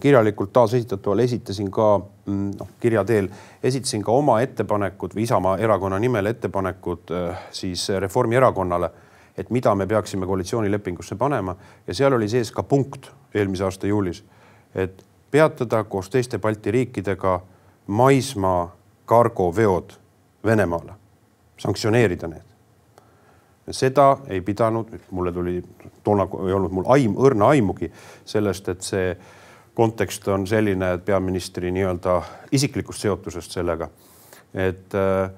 kirjalikult 0.00 0.52
taasesitatavale 0.52 1.22
esitasin 1.22 1.70
ka 1.70 1.98
mm, 1.98 2.50
noh, 2.60 2.68
kirja 2.80 3.04
teel 3.04 3.28
esitasin 3.62 4.02
ka 4.02 4.12
oma 4.12 4.38
ettepanekud 4.40 5.12
või 5.14 5.26
Isamaa 5.26 5.58
erakonna 5.60 5.98
nimel 6.00 6.30
ettepanekud 6.30 7.12
äh, 7.12 7.42
siis 7.52 7.88
Reformierakonnale, 7.88 8.90
et 9.36 9.50
mida 9.50 9.74
me 9.74 9.86
peaksime 9.86 10.26
koalitsioonilepingusse 10.26 11.16
panema 11.20 11.56
ja 11.86 11.94
seal 11.94 12.16
oli 12.16 12.28
sees 12.28 12.52
ka 12.52 12.62
punkt 12.62 13.10
eelmise 13.34 13.68
aasta 13.68 13.86
juulis, 13.86 14.24
et 14.74 15.04
peatada 15.30 15.84
koos 15.84 16.08
teiste 16.10 16.38
Balti 16.38 16.70
riikidega 16.70 17.40
maismaa 17.86 18.76
kargoveod 19.04 19.92
Venemaale, 20.44 20.92
sanktsioneerida 21.58 22.28
need. 22.28 22.47
Seda 23.70 24.18
ei 24.28 24.40
pidanud, 24.40 24.92
mulle 25.10 25.32
tuli, 25.32 25.62
toona 26.04 26.28
ei 26.46 26.52
olnud 26.52 26.74
mul 26.74 26.88
aim, 26.94 27.16
õrna 27.16 27.52
aimugi 27.54 27.90
sellest, 28.24 28.68
et 28.68 28.86
see 28.86 29.10
kontekst 29.78 30.26
on 30.28 30.46
selline, 30.46 30.92
et 30.96 31.04
peaministri 31.04 31.70
nii-öelda 31.74 32.20
isiklikust 32.52 33.04
seotusest 33.06 33.54
sellega, 33.54 33.88
et 34.54 34.94
äh, 34.94 35.30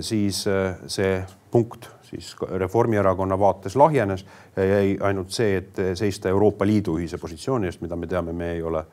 siis 0.00 0.46
äh, 0.50 0.74
see 0.90 1.20
punkt 1.50 1.90
siis 2.06 2.36
Reformierakonna 2.40 3.38
vaates 3.38 3.76
lahjenes 3.76 4.26
jäi 4.56 4.96
ainult 5.00 5.30
see, 5.34 5.56
et 5.56 5.80
seista 5.98 6.28
Euroopa 6.28 6.66
Liidu 6.66 6.98
ühise 7.00 7.18
positsiooni 7.18 7.66
eest, 7.66 7.82
mida 7.82 7.96
me 7.96 8.06
teame, 8.06 8.32
me 8.32 8.52
ei 8.52 8.62
ole, 8.62 8.84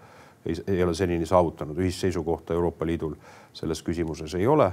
ei 0.68 0.84
ole 0.84 0.96
senini 0.98 1.26
saavutanud, 1.30 1.78
ühist 1.78 2.02
seisukohta 2.02 2.54
Euroopa 2.54 2.86
Liidul 2.86 3.14
selles 3.54 3.84
küsimuses 3.86 4.34
ei 4.40 4.48
ole 4.48 4.72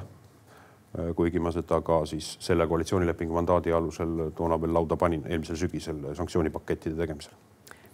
kuigi 1.17 1.39
ma 1.39 1.53
seda 1.55 1.81
ka 1.87 2.01
siis 2.07 2.33
selle 2.43 2.67
koalitsioonilepingu 2.67 3.35
mandaadi 3.35 3.73
alusel 3.73 4.31
toona 4.37 4.59
veel 4.61 4.75
lauda 4.75 4.97
panin 4.97 5.23
eelmisel 5.29 5.57
sügisel 5.57 6.15
sanktsioonipakettide 6.15 6.97
tegemisel. 6.97 7.33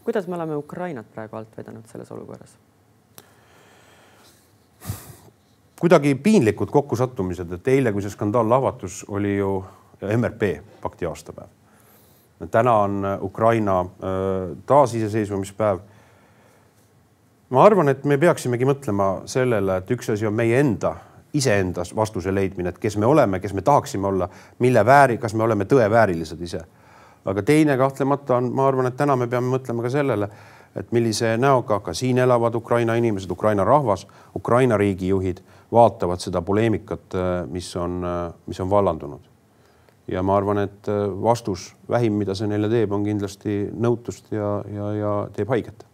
kuidas 0.05 0.27
me 0.27 0.37
oleme 0.37 0.57
Ukrainat 0.57 1.13
praegu 1.15 1.37
alt 1.37 1.57
vedanud 1.57 1.85
selles 1.87 2.13
olukorras? 2.13 2.57
kuidagi 5.81 6.15
piinlikud 6.15 6.71
kokkusattumised, 6.71 7.53
et 7.53 7.69
eile, 7.69 7.93
kui 7.93 8.03
see 8.03 8.11
skandaal 8.11 8.49
lahvatus, 8.49 9.05
oli 9.09 9.37
ju 9.37 9.65
MRP 10.17 10.63
pakti 10.81 11.07
aastapäev. 11.07 11.49
täna 12.51 12.73
on 12.73 13.05
Ukraina 13.21 13.81
äh, 13.81 13.87
taasiseseisvumispäev. 14.67 15.79
ma 17.51 17.65
arvan, 17.65 17.89
et 17.89 18.05
me 18.05 18.19
peaksimegi 18.19 18.65
mõtlema 18.65 19.27
sellele, 19.27 19.77
et 19.77 19.91
üks 19.91 20.13
asi 20.13 20.27
on 20.27 20.35
meie 20.35 20.61
enda 20.61 20.97
iseendas 21.35 21.97
vastuse 21.97 22.35
leidmine, 22.35 22.69
et 22.69 22.79
kes 22.79 22.97
me 22.97 23.07
oleme, 23.07 23.41
kes 23.41 23.55
me 23.55 23.63
tahaksime 23.63 24.07
olla, 24.07 24.29
mille 24.59 24.85
vääri, 24.87 25.19
kas 25.19 25.35
me 25.35 25.43
oleme 25.43 25.65
tõe 25.65 25.91
väärilised 25.91 26.41
ise. 26.41 26.61
aga 27.27 27.43
teine 27.43 27.77
kahtlemata 27.77 28.37
on, 28.37 28.53
ma 28.55 28.69
arvan, 28.69 28.87
et 28.87 28.97
täna 28.97 29.17
me 29.17 29.27
peame 29.27 29.51
mõtlema 29.51 29.83
ka 29.83 29.91
sellele, 29.91 30.29
et 30.77 30.93
millise 30.93 31.37
näoga 31.37 31.81
ka 31.81 31.95
siin 31.95 32.19
elavad 32.19 32.55
Ukraina 32.55 32.95
inimesed, 32.95 33.31
Ukraina 33.31 33.65
rahvas, 33.65 34.07
Ukraina 34.37 34.77
riigijuhid 34.77 35.41
vaatavad 35.73 36.23
seda 36.23 36.43
poleemikat, 36.43 37.19
mis 37.51 37.73
on, 37.77 38.05
mis 38.47 38.61
on 38.61 38.71
vallandunud. 38.71 39.21
ja 40.09 40.23
ma 40.23 40.37
arvan, 40.37 40.59
et 40.59 40.87
vastus, 41.23 41.75
vähim, 41.91 42.13
mida 42.13 42.35
see 42.35 42.47
neile 42.47 42.69
teeb, 42.71 42.93
on 42.93 43.05
kindlasti 43.05 43.67
nõutust 43.75 44.31
ja, 44.31 44.63
ja, 44.71 44.93
ja 44.95 45.15
teeb 45.35 45.49
haiget 45.49 45.87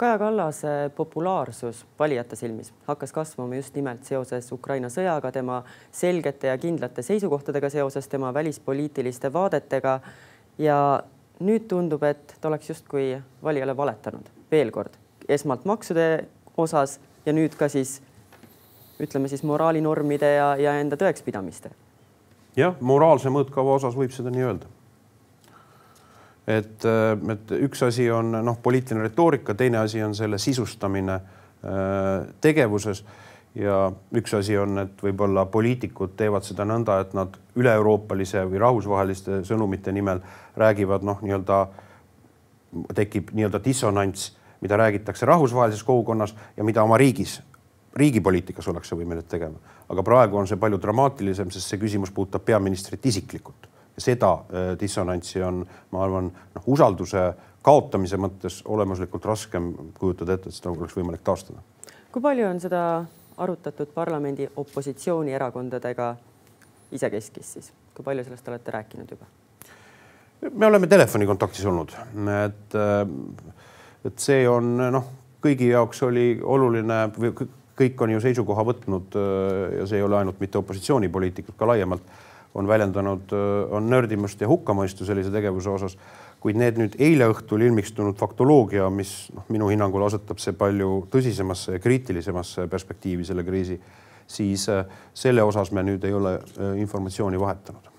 Kaja 0.00 0.18
Kallase 0.18 0.90
populaarsus 0.96 1.86
valijate 1.98 2.36
silmis 2.36 2.72
hakkas 2.86 3.12
kasvama 3.12 3.54
just 3.54 3.74
nimelt 3.76 4.04
seoses 4.08 4.46
Ukraina 4.52 4.88
sõjaga, 4.88 5.28
tema 5.28 5.58
selgete 5.92 6.48
ja 6.48 6.54
kindlate 6.58 7.04
seisukohtadega 7.04 7.68
seoses 7.68 8.08
tema 8.08 8.30
välispoliitiliste 8.34 9.32
vaadetega. 9.32 10.00
ja 10.58 11.02
nüüd 11.40 11.68
tundub, 11.68 12.02
et 12.02 12.34
ta 12.40 12.48
oleks 12.48 12.70
justkui 12.70 13.20
valijale 13.42 13.76
valetanud 13.76 14.32
veel 14.50 14.70
kord, 14.70 14.96
esmalt 15.28 15.68
maksude 15.68 16.24
osas 16.56 16.96
ja 17.26 17.36
nüüd 17.36 17.52
ka 17.60 17.68
siis 17.68 18.00
ütleme 19.00 19.28
siis 19.28 19.44
moraalinormide 19.44 20.34
ja, 20.34 20.56
ja 20.56 20.80
enda 20.80 20.96
tõekspidamiste. 20.96 21.76
jah, 22.56 22.80
moraalse 22.80 23.28
mõõtkava 23.28 23.76
osas 23.76 24.00
võib 24.00 24.16
seda 24.16 24.32
nii 24.32 24.48
öelda 24.48 24.79
et, 26.58 26.84
äh, 26.84 27.14
et 27.32 27.52
üks 27.66 27.82
asi 27.86 28.10
on 28.10 28.32
noh, 28.32 28.58
poliitiline 28.62 29.08
retoorika, 29.08 29.54
teine 29.54 29.80
asi 29.82 30.02
on 30.02 30.14
selle 30.14 30.38
sisustamine 30.38 31.14
äh, 31.14 32.28
tegevuses 32.40 33.04
ja 33.54 33.90
üks 34.16 34.34
asi 34.38 34.56
on, 34.58 34.78
et 34.84 35.02
võib-olla 35.02 35.46
poliitikud 35.50 36.14
teevad 36.18 36.46
seda 36.46 36.66
nõnda, 36.68 37.00
et 37.02 37.14
nad 37.18 37.34
üle-euroopalise 37.58 38.44
või 38.50 38.60
rahvusvaheliste 38.62 39.42
sõnumite 39.48 39.94
nimel 39.94 40.22
räägivad 40.60 41.06
noh, 41.06 41.22
nii-öelda 41.24 41.64
tekib 42.94 43.32
nii-öelda 43.34 43.58
dissonants, 43.64 44.30
mida 44.62 44.76
räägitakse 44.78 45.26
rahvusvahelises 45.26 45.82
kogukonnas 45.84 46.34
ja 46.56 46.64
mida 46.64 46.84
oma 46.86 46.98
riigis, 47.00 47.40
riigipoliitikas 47.98 48.68
ollakse 48.70 48.94
võimelised 48.94 49.28
tegema. 49.30 49.58
aga 49.90 50.02
praegu 50.06 50.38
on 50.38 50.46
see 50.46 50.56
palju 50.56 50.78
dramaatilisem, 50.78 51.50
sest 51.50 51.72
see 51.72 51.80
küsimus 51.80 52.12
puudutab 52.14 52.44
peaministrit 52.46 53.06
isiklikult 53.06 53.69
seda 53.98 54.32
äh, 54.32 54.72
dissonantsi 54.80 55.42
on, 55.42 55.64
ma 55.90 56.04
arvan, 56.04 56.30
noh, 56.54 56.66
usalduse 56.66 57.32
kaotamise 57.62 58.16
mõttes 58.20 58.60
olemuslikult 58.64 59.24
raskem 59.28 59.72
kujutada 59.98 60.36
ette, 60.36 60.48
et 60.48 60.56
seda 60.56 60.72
oleks 60.72 60.96
võimalik 60.96 61.24
taastada. 61.24 61.60
kui 62.12 62.22
palju 62.22 62.46
on 62.48 62.60
seda 62.60 63.04
arutatud 63.36 63.92
parlamendi 63.94 64.48
opositsioonierakondadega 64.56 66.14
isekeskis 66.92 67.52
siis, 67.52 67.72
kui 67.94 68.04
palju 68.04 68.24
sellest 68.24 68.48
olete 68.48 68.70
rääkinud 68.70 69.10
juba? 69.10 69.28
me 70.52 70.66
oleme 70.66 70.86
telefonikontaktis 70.86 71.66
olnud, 71.66 71.92
et, 72.44 72.74
äh, 72.74 73.06
et 74.04 74.18
see 74.18 74.48
on 74.48 74.76
noh, 74.80 75.10
kõigi 75.44 75.70
jaoks 75.72 76.02
oli 76.08 76.40
oluline, 76.42 77.02
kõik 77.80 78.02
on 78.04 78.14
ju 78.14 78.20
seisukoha 78.24 78.64
võtnud 78.72 79.16
äh, 79.20 79.78
ja 79.80 79.86
see 79.86 80.00
ei 80.00 80.06
ole 80.06 80.20
ainult 80.20 80.40
mitte 80.40 80.58
opositsioonipoliitikud, 80.60 81.56
ka 81.58 81.68
laiemalt 81.68 82.12
on 82.54 82.66
väljendanud, 82.66 83.32
on 83.70 83.90
nördimust 83.90 84.40
ja 84.40 84.48
hukkamõistu 84.50 85.06
sellise 85.06 85.30
tegevuse 85.30 85.70
osas. 85.70 85.96
kuid 86.40 86.56
need 86.56 86.78
nüüd 86.80 86.94
eile 86.96 87.26
õhtul 87.28 87.60
ilmistunud 87.66 88.16
faktoloogia, 88.16 88.86
mis 88.90 89.28
noh, 89.36 89.44
minu 89.52 89.68
hinnangul 89.68 90.06
asetab 90.06 90.40
see 90.40 90.56
palju 90.56 91.04
tõsisemasse 91.12 91.76
ja 91.76 91.82
kriitilisemasse 91.84 92.64
perspektiivi 92.66 93.24
selle 93.28 93.44
kriisi, 93.44 93.76
siis 94.26 94.64
selle 95.14 95.44
osas 95.44 95.70
me 95.72 95.84
nüüd 95.84 96.04
ei 96.08 96.16
ole 96.16 96.38
informatsiooni 96.80 97.40
vahetanud 97.40 97.90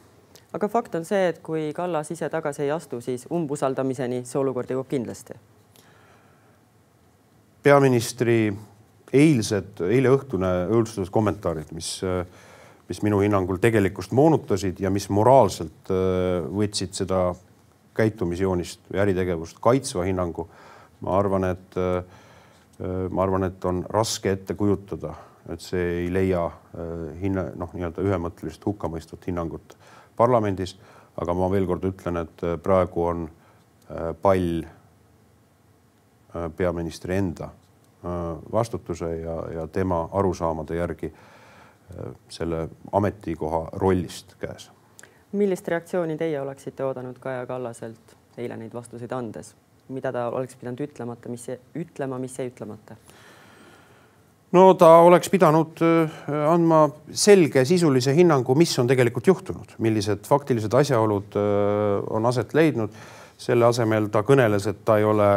aga 0.54 0.68
fakt 0.68 0.96
on 1.00 1.06
see, 1.08 1.30
et 1.32 1.40
kui 1.44 1.72
Kallas 1.76 2.12
ise 2.12 2.30
tagasi 2.32 2.66
ei 2.66 2.74
astu, 2.76 3.02
siis 3.04 3.26
umbusaldamiseni 3.32 4.24
see 4.28 4.40
olukord 4.40 4.72
jõuab 4.72 4.90
kindlasti. 4.92 5.38
peaministri 7.64 8.52
eilsed, 9.14 9.84
eileõhtune 9.86 10.50
õõlustavad 10.72 11.12
kommentaarid, 11.14 11.74
mis 11.78 12.00
äh, 12.04 12.26
mis 12.92 13.00
minu 13.06 13.22
hinnangul 13.24 13.60
tegelikkust 13.62 14.12
moonutasid 14.12 14.82
ja 14.84 14.90
mis 14.92 15.08
moraalselt 15.14 15.92
äh, 15.94 16.44
võtsid 16.52 16.96
seda 16.98 17.30
käitumisjoonist 17.96 18.90
või 18.92 19.00
äritegevust 19.06 19.62
kaitsva 19.64 20.04
hinnangu. 20.08 20.50
ma 21.02 21.16
arvan, 21.18 21.48
et 21.54 21.78
äh, 21.80 22.04
ma 23.10 23.24
arvan, 23.24 23.48
et 23.48 23.66
on 23.66 23.86
raske 23.90 24.32
ette 24.36 24.54
kujutada, 24.60 25.14
et 25.50 25.64
see 25.64 25.86
ei 26.02 26.12
leia 26.14 26.44
äh, 26.46 27.06
hinna, 27.22 27.48
noh, 27.56 27.72
nii-öelda 27.74 28.04
ühemõttelist 28.04 28.66
hukkamõistvat 28.68 29.32
hinnangut 29.32 29.78
parlamendis. 30.18 30.76
aga 31.22 31.34
ma 31.34 31.48
veel 31.52 31.68
kord 31.68 31.84
ütlen, 31.86 32.18
et 32.18 32.44
praegu 32.64 33.04
on 33.04 33.26
pall 34.22 34.62
peaministri 36.56 37.18
enda 37.20 37.50
vastutuse 38.52 39.10
ja, 39.20 39.36
ja 39.52 39.66
tema 39.68 40.06
arusaamade 40.12 40.76
järgi 40.76 41.12
selle 42.30 42.68
ametikoha 42.92 43.68
rollist 43.74 44.36
käes. 44.40 44.70
millist 45.32 45.68
reaktsiooni 45.68 46.18
teie 46.18 46.42
oleksite 46.42 46.84
oodanud 46.86 47.20
Kaja 47.20 47.46
Kallaselt 47.46 48.16
eile 48.38 48.58
neid 48.58 48.74
vastuseid 48.74 49.12
andes, 49.12 49.56
mida 49.90 50.12
ta 50.12 50.28
oleks 50.30 50.56
pidanud 50.56 50.80
ütlemata, 50.88 51.30
mis 51.30 51.48
ütlema, 51.76 52.20
mis 52.20 52.40
jäi 52.40 52.50
ütlemata? 52.52 52.96
no 54.56 54.66
ta 54.80 54.90
oleks 55.06 55.32
pidanud 55.32 55.82
äh, 55.86 56.20
andma 56.52 56.84
selge 57.16 57.64
sisulise 57.68 58.14
hinnangu, 58.16 58.56
mis 58.60 58.74
on 58.80 58.90
tegelikult 58.90 59.28
juhtunud, 59.32 59.76
millised 59.84 60.28
faktilised 60.28 60.74
asjaolud 60.82 61.40
äh, 61.40 61.98
on 62.10 62.30
aset 62.32 62.54
leidnud. 62.58 63.02
selle 63.42 63.66
asemel 63.66 64.06
ta 64.14 64.22
kõneles, 64.22 64.68
et 64.70 64.84
ta 64.86 65.00
ei 65.00 65.04
ole 65.04 65.28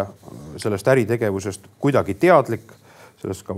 sellest 0.60 0.88
äritegevusest 0.92 1.70
kuidagi 1.80 2.12
teadlik, 2.20 2.74
sellest 3.16 3.46
ka 3.46 3.54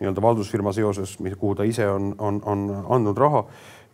nii-öelda 0.00 0.22
valdusfirma 0.22 0.72
seoses, 0.76 1.16
kuhu 1.38 1.54
ta 1.54 1.64
ise 1.64 1.88
on, 1.88 2.14
on, 2.18 2.40
on 2.44 2.68
andnud 2.96 3.18
raha 3.18 3.46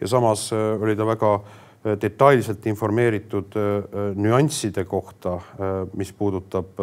ja 0.02 0.08
samas 0.08 0.52
äh, 0.52 0.82
oli 0.82 0.96
ta 0.96 1.06
väga 1.06 1.32
äh, 1.38 1.96
detailselt 2.02 2.66
informeeritud 2.66 3.56
äh, 3.56 3.98
nüansside 4.18 4.84
kohta, 4.84 5.38
mis 5.96 6.12
puudutab 6.12 6.80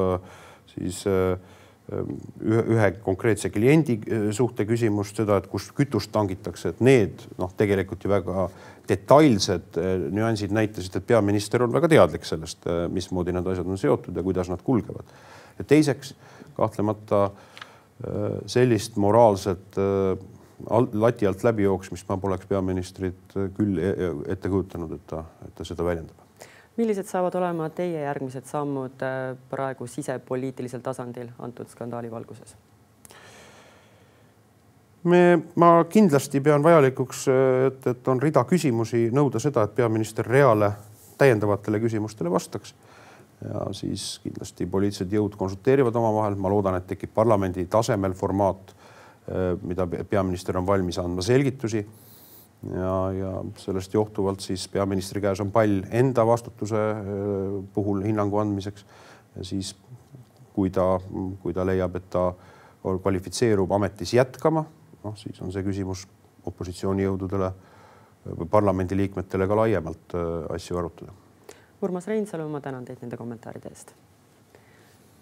siis 0.69 1.03
ühe, 1.09 2.61
ühe 2.61 2.89
konkreetse 3.03 3.49
kliendi 3.49 3.97
suhte 4.35 4.65
küsimust, 4.69 5.17
seda, 5.17 5.39
et 5.41 5.47
kust 5.49 5.73
kütust 5.75 6.11
tangitakse, 6.13 6.73
et 6.73 6.83
need 6.85 7.23
noh, 7.41 7.51
tegelikult 7.57 8.05
ju 8.05 8.11
väga 8.11 8.45
detailsed 8.89 9.79
nüansid 10.13 10.53
näitasid, 10.53 10.95
et 10.95 11.07
peaminister 11.09 11.65
on 11.65 11.73
väga 11.73 11.89
teadlik 11.91 12.25
sellest, 12.29 12.69
mismoodi 12.93 13.33
need 13.33 13.49
asjad 13.51 13.67
on 13.69 13.81
seotud 13.81 14.15
ja 14.15 14.25
kuidas 14.25 14.51
nad 14.53 14.61
kulgevad. 14.65 15.09
ja 15.57 15.65
teiseks 15.73 16.13
kahtlemata 16.57 17.29
Äh, 17.29 17.58
sellist 18.45 18.95
moraalset 18.95 19.77
äh, 19.77 20.17
lati 20.93 21.27
alt 21.27 21.43
läbi 21.43 21.63
jooksmist 21.63 22.07
ma 22.09 22.17
poleks 22.17 22.47
peaministrit 22.47 23.35
äh, 23.35 23.49
küll 23.55 23.77
e-, 23.77 23.91
e-, 23.91 24.15
ette 24.35 24.49
kujutanud, 24.49 24.95
et 24.95 25.05
ta, 25.07 25.23
et 25.47 25.55
ta 25.55 25.67
seda 25.67 25.83
väljendab. 25.83 26.15
millised 26.79 27.11
saavad 27.11 27.35
olema 27.35 27.69
teie 27.75 28.05
järgmised 28.05 28.47
sammud 28.47 29.03
praegu 29.49 29.87
sisepoliitilisel 29.87 30.79
tasandil 30.81 31.27
antud 31.39 31.67
skandaali 31.67 32.11
valguses? 32.11 32.55
me, 35.03 35.39
ma 35.55 35.83
kindlasti 35.89 36.41
pean 36.41 36.63
vajalikuks, 36.63 37.25
et, 37.67 37.87
et 37.87 38.07
on 38.07 38.21
rida 38.21 38.43
küsimusi, 38.47 39.09
nõuda 39.15 39.39
seda, 39.39 39.63
et 39.63 39.75
peaminister 39.75 40.27
reale 40.27 40.71
täiendavatele 41.19 41.79
küsimustele 41.79 42.31
vastaks. 42.31 42.73
Ja 43.45 43.65
siis 43.75 44.19
kindlasti 44.23 44.67
poliitilised 44.67 45.13
jõud 45.15 45.37
konsulteerivad 45.39 45.95
omavahel, 45.95 46.35
ma 46.35 46.51
loodan, 46.51 46.75
et 46.79 46.87
tekib 46.89 47.13
parlamendi 47.15 47.65
tasemel 47.71 48.15
formaat, 48.17 48.73
mida 49.63 49.85
peaminister 49.87 50.57
on 50.57 50.65
valmis 50.67 50.97
andma 50.99 51.21
selgitusi. 51.21 51.85
ja, 52.73 52.95
ja 53.15 53.29
sellest 53.55 53.93
johtuvalt 53.93 54.41
siis 54.43 54.67
peaministri 54.67 55.21
käes 55.21 55.39
on 55.39 55.51
pall 55.51 55.83
enda 55.91 56.25
vastutuse 56.27 56.81
puhul 57.73 58.01
hinnangu 58.03 58.41
andmiseks. 58.41 58.85
ja 59.35 59.45
siis 59.45 59.75
kui 60.53 60.69
ta, 60.69 60.99
kui 61.43 61.53
ta 61.53 61.65
leiab, 61.65 61.95
et 61.95 62.09
ta 62.09 62.33
kvalifitseerub 62.83 63.71
ametis 63.71 64.13
jätkama 64.13 64.65
noh, 65.03 65.15
siis 65.17 65.39
on 65.41 65.53
see 65.53 65.63
küsimus 65.63 66.05
opositsioonijõududele 66.49 67.51
parlamendiliikmetele 68.51 69.47
ka 69.47 69.57
laiemalt 69.61 70.15
äh, 70.17 70.55
asju 70.55 70.79
arutada. 70.81 71.13
Urmas 71.81 72.07
Reinsalu, 72.07 72.49
ma 72.49 72.61
tänan 72.61 72.85
teid 72.85 72.99
nende 73.01 73.17
kommentaaride 73.17 73.69
eest. 73.69 73.93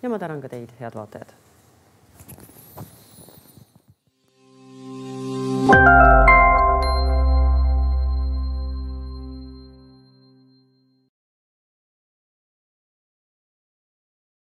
ja 0.02 0.10
ma 0.10 0.20
tänan 0.20 0.41
ka 0.41 0.50
teid, 0.50 0.74
head 0.80 0.96
vaatajad. 0.96 1.34
thank 5.67 6.30
you 6.30 6.37